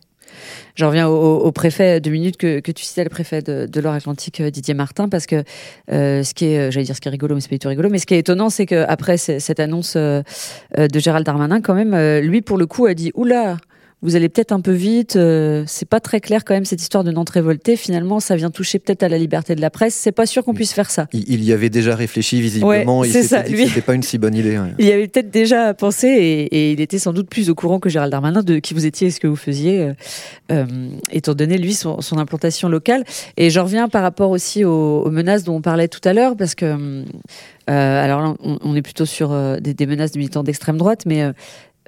[0.75, 4.41] Je reviens au, préfet, deux minutes que, que, tu citais, le préfet de, de Loire-Atlantique,
[4.41, 5.43] Didier Martin, parce que
[5.89, 7.89] ce qui est, j'allais dire ce qui est rigolo, mais c'est pas du tout rigolo,
[7.89, 10.23] mais ce qui est étonnant, c'est qu'après cette annonce de
[10.99, 13.57] Gérald Darmanin, quand même, lui, pour le coup, a dit, oula,
[14.01, 15.17] vous allez peut-être un peu vite.
[15.17, 17.75] Euh, c'est pas très clair quand même cette histoire de Nantes révoltée.
[17.75, 19.93] Finalement, ça vient toucher peut-être à la liberté de la presse.
[19.93, 21.07] C'est pas sûr qu'on puisse faire ça.
[21.11, 23.03] Il, y avait déjà réfléchi visiblement.
[23.03, 24.57] il s'était dit que c'était pas une si bonne idée.
[24.79, 27.89] Il y avait peut-être déjà pensé et, il était sans doute plus au courant que
[27.89, 29.93] Gérald Darmanin de qui vous étiez et ce que vous faisiez, euh,
[30.51, 30.65] euh,
[31.11, 33.03] étant donné lui son, implantation locale.
[33.37, 36.55] Et je reviens par rapport aussi aux, menaces dont on parlait tout à l'heure parce
[36.55, 37.03] que
[37.67, 39.29] alors là, on, est plutôt sur
[39.61, 41.23] des, des, menaces de militants d'extrême droite, mais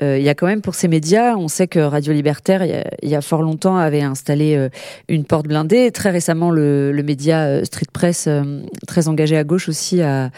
[0.01, 3.15] il y a quand même pour ces médias, on sait que Radio Libertaire, il y
[3.15, 4.69] a, fort longtemps, avait installé euh,
[5.07, 5.91] une porte blindée.
[5.91, 8.27] Très récemment, le, le média euh, Street Press,
[8.87, 10.31] très engagé à gauche aussi, a,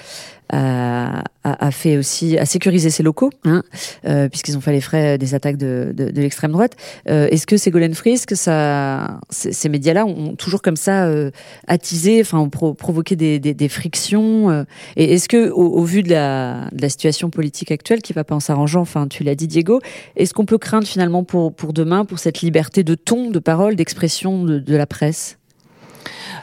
[0.50, 3.64] a, a, fait aussi a sécurisé ses locaux, hein,
[4.06, 6.76] euh, puisqu'ils ont fait les frais des attaques de, de, de l'extrême droite.
[7.10, 11.32] Euh, est-ce que Ségolène Fries, que ça, ces médias-là ont toujours comme ça euh,
[11.68, 14.64] attisé, enfin provoqué des, des, des frictions euh,
[14.96, 18.24] Et est-ce que, au, au, vu de la, de la situation politique actuelle, qui va
[18.24, 19.82] pas en s'arrangeant, enfin tu l'as dit Diego,
[20.16, 23.76] est-ce qu'on peut craindre finalement pour pour demain, pour cette liberté de ton, de parole,
[23.76, 25.38] d'expression de, de la presse?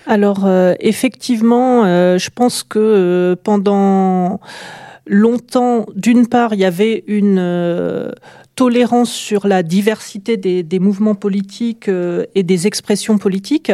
[0.07, 4.41] Alors euh, effectivement, euh, je pense que euh, pendant
[5.07, 8.13] longtemps, d'une part, il y avait une
[8.55, 13.73] tolérance sur la diversité des, mouvements politiques euh, et des expressions politiques.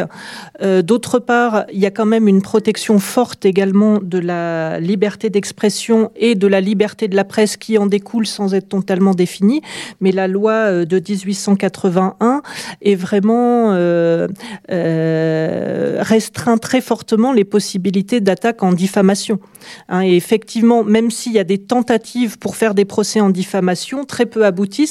[0.61, 5.29] Euh, D'autre part, il y a quand même une protection forte également de la liberté
[5.29, 9.61] d'expression et de la liberté de la presse qui en découle sans être totalement définie.
[9.99, 12.41] Mais la loi euh, de 1881
[12.81, 13.73] est vraiment
[14.69, 19.39] euh, restreint très fortement les possibilités d'attaque en diffamation.
[19.89, 24.05] Hein, et effectivement, même s'il y a des tentatives pour faire des procès en diffamation,
[24.05, 24.45] très peu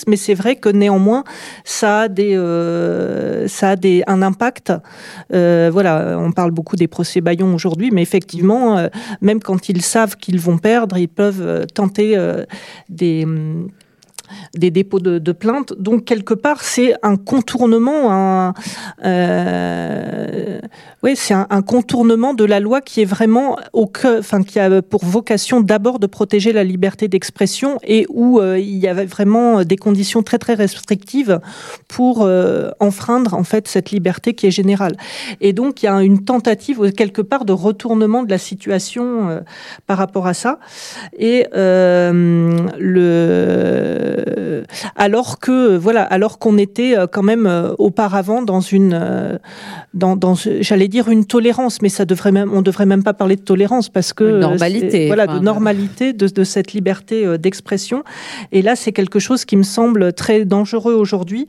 [0.07, 1.25] mais c'est vrai que néanmoins,
[1.65, 4.73] ça a des, euh, ça a des, un impact.
[5.33, 8.89] Euh, voilà, on parle beaucoup des procès Bayon aujourd'hui, mais effectivement, euh,
[9.21, 12.17] même quand ils savent qu'ils vont perdre, ils peuvent tenter
[12.89, 13.27] des
[14.55, 15.73] des dépôts de, de plaintes.
[15.79, 18.55] Donc quelque part, c'est un contournement, un,
[19.05, 20.61] euh,
[21.03, 24.83] oui, c'est un, contournement de la loi qui est vraiment au cœur, enfin qui a
[24.83, 29.65] pour vocation d'abord de protéger la liberté d'expression et où euh, il y avait vraiment
[29.65, 31.41] des conditions très très restrictives
[31.89, 34.97] pour euh, enfreindre en fait cette liberté qui est générale.
[35.41, 39.43] Et donc il y a une tentative quelque part de retournement de la situation
[39.87, 40.59] par rapport à ça.
[41.19, 42.67] Et le
[44.17, 44.65] euh,
[44.97, 49.39] alors que voilà, alors qu'on était euh, quand même euh, auparavant dans une,
[49.95, 53.37] dans, dans j'allais dire une tolérance, mais ça devrait même, on devrait même pas parler
[53.37, 58.05] de tolérance parce que normalité, voilà, de normalité de, de cette liberté d'expression.
[58.53, 61.47] Et là, c'est quelque chose qui me semble très dangereux aujourd'hui,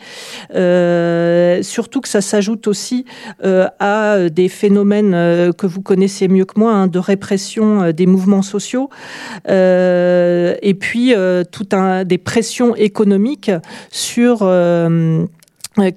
[0.55, 3.05] euh, surtout que ça s'ajoute aussi
[3.43, 8.05] euh, à des phénomènes euh, que vous connaissez mieux que moi, hein, de répression des
[8.05, 8.89] mouvements sociaux,
[9.47, 11.13] et puis
[11.51, 13.51] tout un des pressions économique
[13.91, 15.25] sur euh,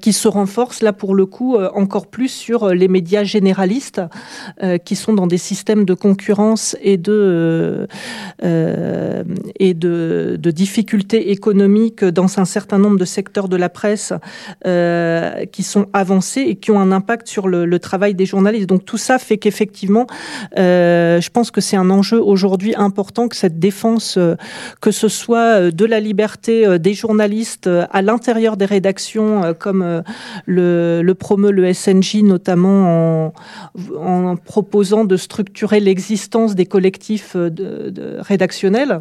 [0.00, 4.00] qui se renforce là pour le coup euh, encore plus sur euh, les médias généralistes
[4.84, 7.88] qui sont dans des systèmes de concurrence et de
[8.42, 9.22] euh,
[9.58, 14.12] et de, de, difficultés économiques dans un certain nombre de secteurs de la presse
[14.66, 18.66] euh, qui sont avancés et qui ont un impact sur le, le travail des journalistes.
[18.66, 20.06] Donc tout ça fait qu'effectivement,
[20.58, 24.18] euh, je pense que c'est un enjeu aujourd'hui important que cette défense,
[24.80, 30.02] que ce soit de la liberté des journalistes à l'intérieur des rédactions, comme
[30.46, 33.32] le, le, promeut le SNJ, notamment
[33.96, 39.00] en, proposant de structurer l'existence des collectifs de rédactionnels,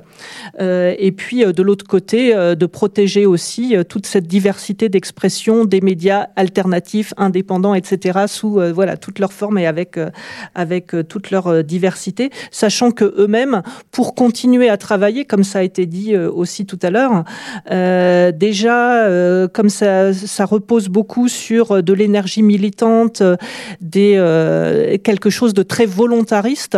[0.59, 7.13] et puis de l'autre côté, de protéger aussi toute cette diversité d'expression des médias alternatifs,
[7.17, 9.99] indépendants, etc., sous voilà toutes leurs formes et avec
[10.53, 15.87] avec toute leur diversité, sachant que eux-mêmes, pour continuer à travailler, comme ça a été
[15.87, 17.23] dit aussi tout à l'heure,
[17.71, 23.23] euh, déjà, euh, comme ça, ça repose beaucoup sur euh, de l'énergie militante,
[23.81, 24.09] des
[25.03, 26.77] quelque chose de très volontariste,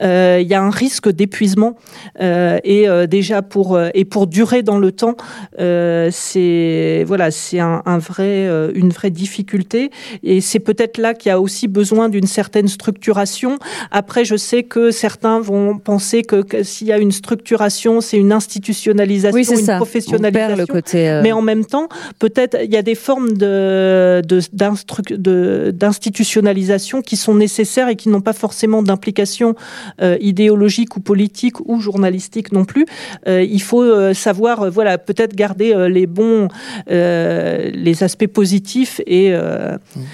[0.00, 1.76] il y a un risque d'épuisement
[2.20, 5.16] et déjà pour et pour durer dans le temps,
[5.58, 9.90] c'est voilà, c'est un, un, vrai une vraie difficulté
[10.22, 13.58] et c'est peut-être là qu'il y a aussi besoin d'une certaine structuration.
[13.90, 18.18] Après, je sais que certains vont penser que, que s'il y a une structuration, c'est
[18.18, 19.76] une institutionnalisation, oui, une ça.
[19.76, 20.56] professionnalisation.
[20.56, 21.22] Le côté, euh...
[21.22, 27.34] Mais en même temps, peut-être il y a des formes de, de, d'institutionnalisation qui sont
[27.34, 29.54] nécessaires et qui n'ont pas forcément d'implication
[30.00, 32.86] euh, idéologique ou politique ou journalistique non plus.
[33.28, 36.48] Euh, il faut euh, savoir, voilà, peut-être garder les bons,
[36.88, 39.34] les aspects positifs et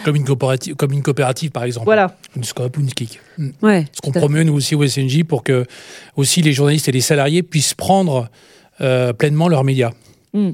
[0.05, 1.85] comme une coopérative, comme une coopérative par exemple.
[1.87, 2.17] Voilà.
[2.37, 3.21] Une scope ou une clique.
[3.63, 5.65] Ouais, Ce qu'on promeut nous aussi au SNJ pour que
[6.17, 8.29] aussi les journalistes et les salariés puissent prendre
[8.81, 9.91] euh, pleinement leurs médias.
[10.35, 10.51] Mmh.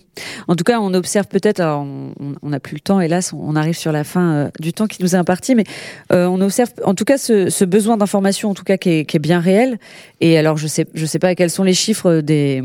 [0.47, 3.91] En tout cas, on observe peut-être, on n'a plus le temps, hélas, on arrive sur
[3.91, 5.65] la fin euh, du temps qui nous est imparti, mais
[6.13, 9.41] euh, on observe en tout cas ce, besoin d'information, en tout cas qui est, bien
[9.41, 9.79] réel.
[10.21, 12.63] Et alors, je sais, je sais pas quels sont les chiffres des,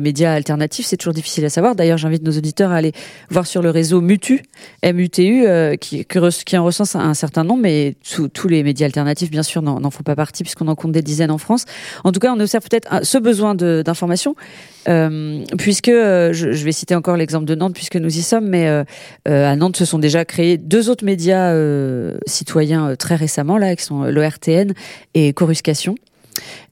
[0.00, 1.74] médias alternatifs, c'est toujours difficile à savoir.
[1.76, 2.92] D'ailleurs, j'invite nos auditeurs à aller
[3.30, 4.42] voir sur le réseau Mutu,
[4.84, 7.94] MUTU, euh, qui, qui en recense un certain nombre, mais
[8.32, 11.30] tous les médias alternatifs, bien sûr, n'en font pas partie puisqu'on en compte des dizaines
[11.30, 11.64] en France.
[12.04, 14.34] En tout cas, on observe peut-être ce besoin d'information,
[14.88, 15.90] euh, puisque
[16.52, 18.84] je, vais citer encore l'exemple de Nantes puisque nous y sommes, mais euh,
[19.26, 23.84] à Nantes se sont déjà créés deux autres médias euh, citoyens très récemment là, qui
[23.84, 24.72] sont l'ORTN
[25.14, 25.94] et Coruscation.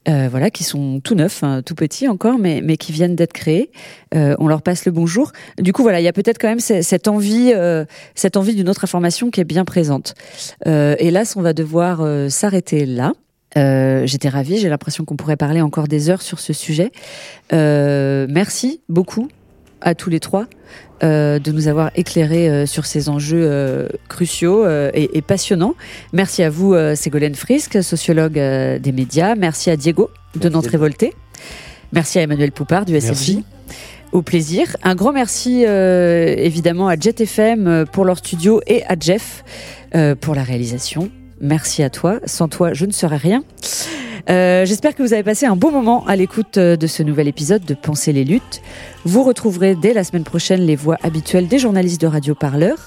[0.07, 3.33] Euh, voilà, qui sont tout neufs, hein, tout petits encore, mais, mais qui viennent d'être
[3.33, 3.69] créés.
[4.15, 5.31] Euh, on leur passe le bonjour.
[5.59, 8.69] Du coup, voilà, il y a peut-être quand même cette envie, euh, cette envie d'une
[8.69, 10.15] autre information qui est bien présente.
[10.65, 12.01] hélas, on va devoir
[12.31, 13.13] s'arrêter là.
[13.57, 16.91] Euh, J'étais ravie, j'ai l'impression qu'on pourrait parler encore des heures sur ce sujet.
[17.53, 19.29] Euh, merci beaucoup
[19.81, 20.45] à tous les trois
[21.01, 25.75] euh, de nous avoir éclairés euh, sur ces enjeux euh, cruciaux et, et, passionnants.
[26.11, 29.35] Merci à vous, Ségolène Frisk, sociologue des médias.
[29.35, 31.13] Merci à Diego de Nantes Révolté.
[31.93, 33.37] Merci à Emmanuel Poupard du SFJ.
[34.11, 34.75] Au plaisir.
[34.83, 39.43] Un grand merci évidemment à Jet FM pour leur studio et à Jeff
[40.19, 41.09] pour la réalisation.
[41.41, 42.19] Merci à toi.
[42.25, 43.43] Sans toi, je ne serais rien.
[44.29, 47.65] Euh, J'espère que vous avez passé un bon moment à l'écoute de ce nouvel épisode
[47.65, 48.61] de Penser les luttes.
[49.05, 52.77] Vous retrouverez dès la semaine prochaine les voix habituelles des journalistes de Radio Parleur.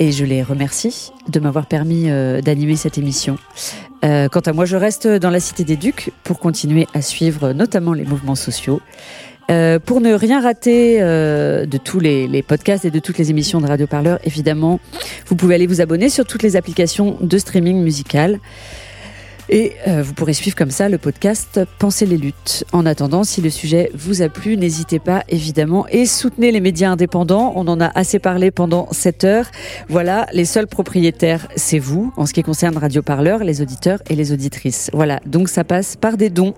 [0.00, 3.36] Et je les remercie de m'avoir permis euh, d'animer cette émission.
[4.04, 7.52] Euh, quant à moi, je reste dans la Cité des Ducs pour continuer à suivre
[7.52, 8.80] notamment les mouvements sociaux.
[9.50, 13.60] Euh, pour ne rien rater euh, de tous les, podcasts et de toutes les émissions
[13.60, 14.78] de Radio Parleur, évidemment,
[15.26, 18.40] vous pouvez aller vous abonner sur toutes les applications de streaming musical.
[19.50, 22.64] Et euh, vous pourrez suivre comme ça le podcast Pensez les luttes.
[22.72, 26.90] En attendant, si le sujet vous a plu, n'hésitez pas évidemment et soutenez les médias
[26.90, 27.54] indépendants.
[27.56, 29.46] On en a assez parlé pendant cette heure.
[29.88, 34.16] Voilà, les seuls propriétaires, c'est vous, en ce qui concerne Radio Parleur, les auditeurs et
[34.16, 34.90] les auditrices.
[34.92, 36.52] Voilà, donc ça passe par des dons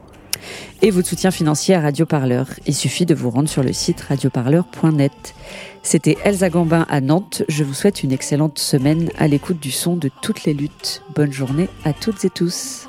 [0.83, 2.47] et votre soutien financier à Radio Parleur.
[2.67, 5.35] Il suffit de vous rendre sur le site radioparleur.net.
[5.83, 7.43] C'était Elsa Gambin à Nantes.
[7.49, 11.03] Je vous souhaite une excellente semaine à l'écoute du son de toutes les luttes.
[11.15, 12.87] Bonne journée à toutes et tous.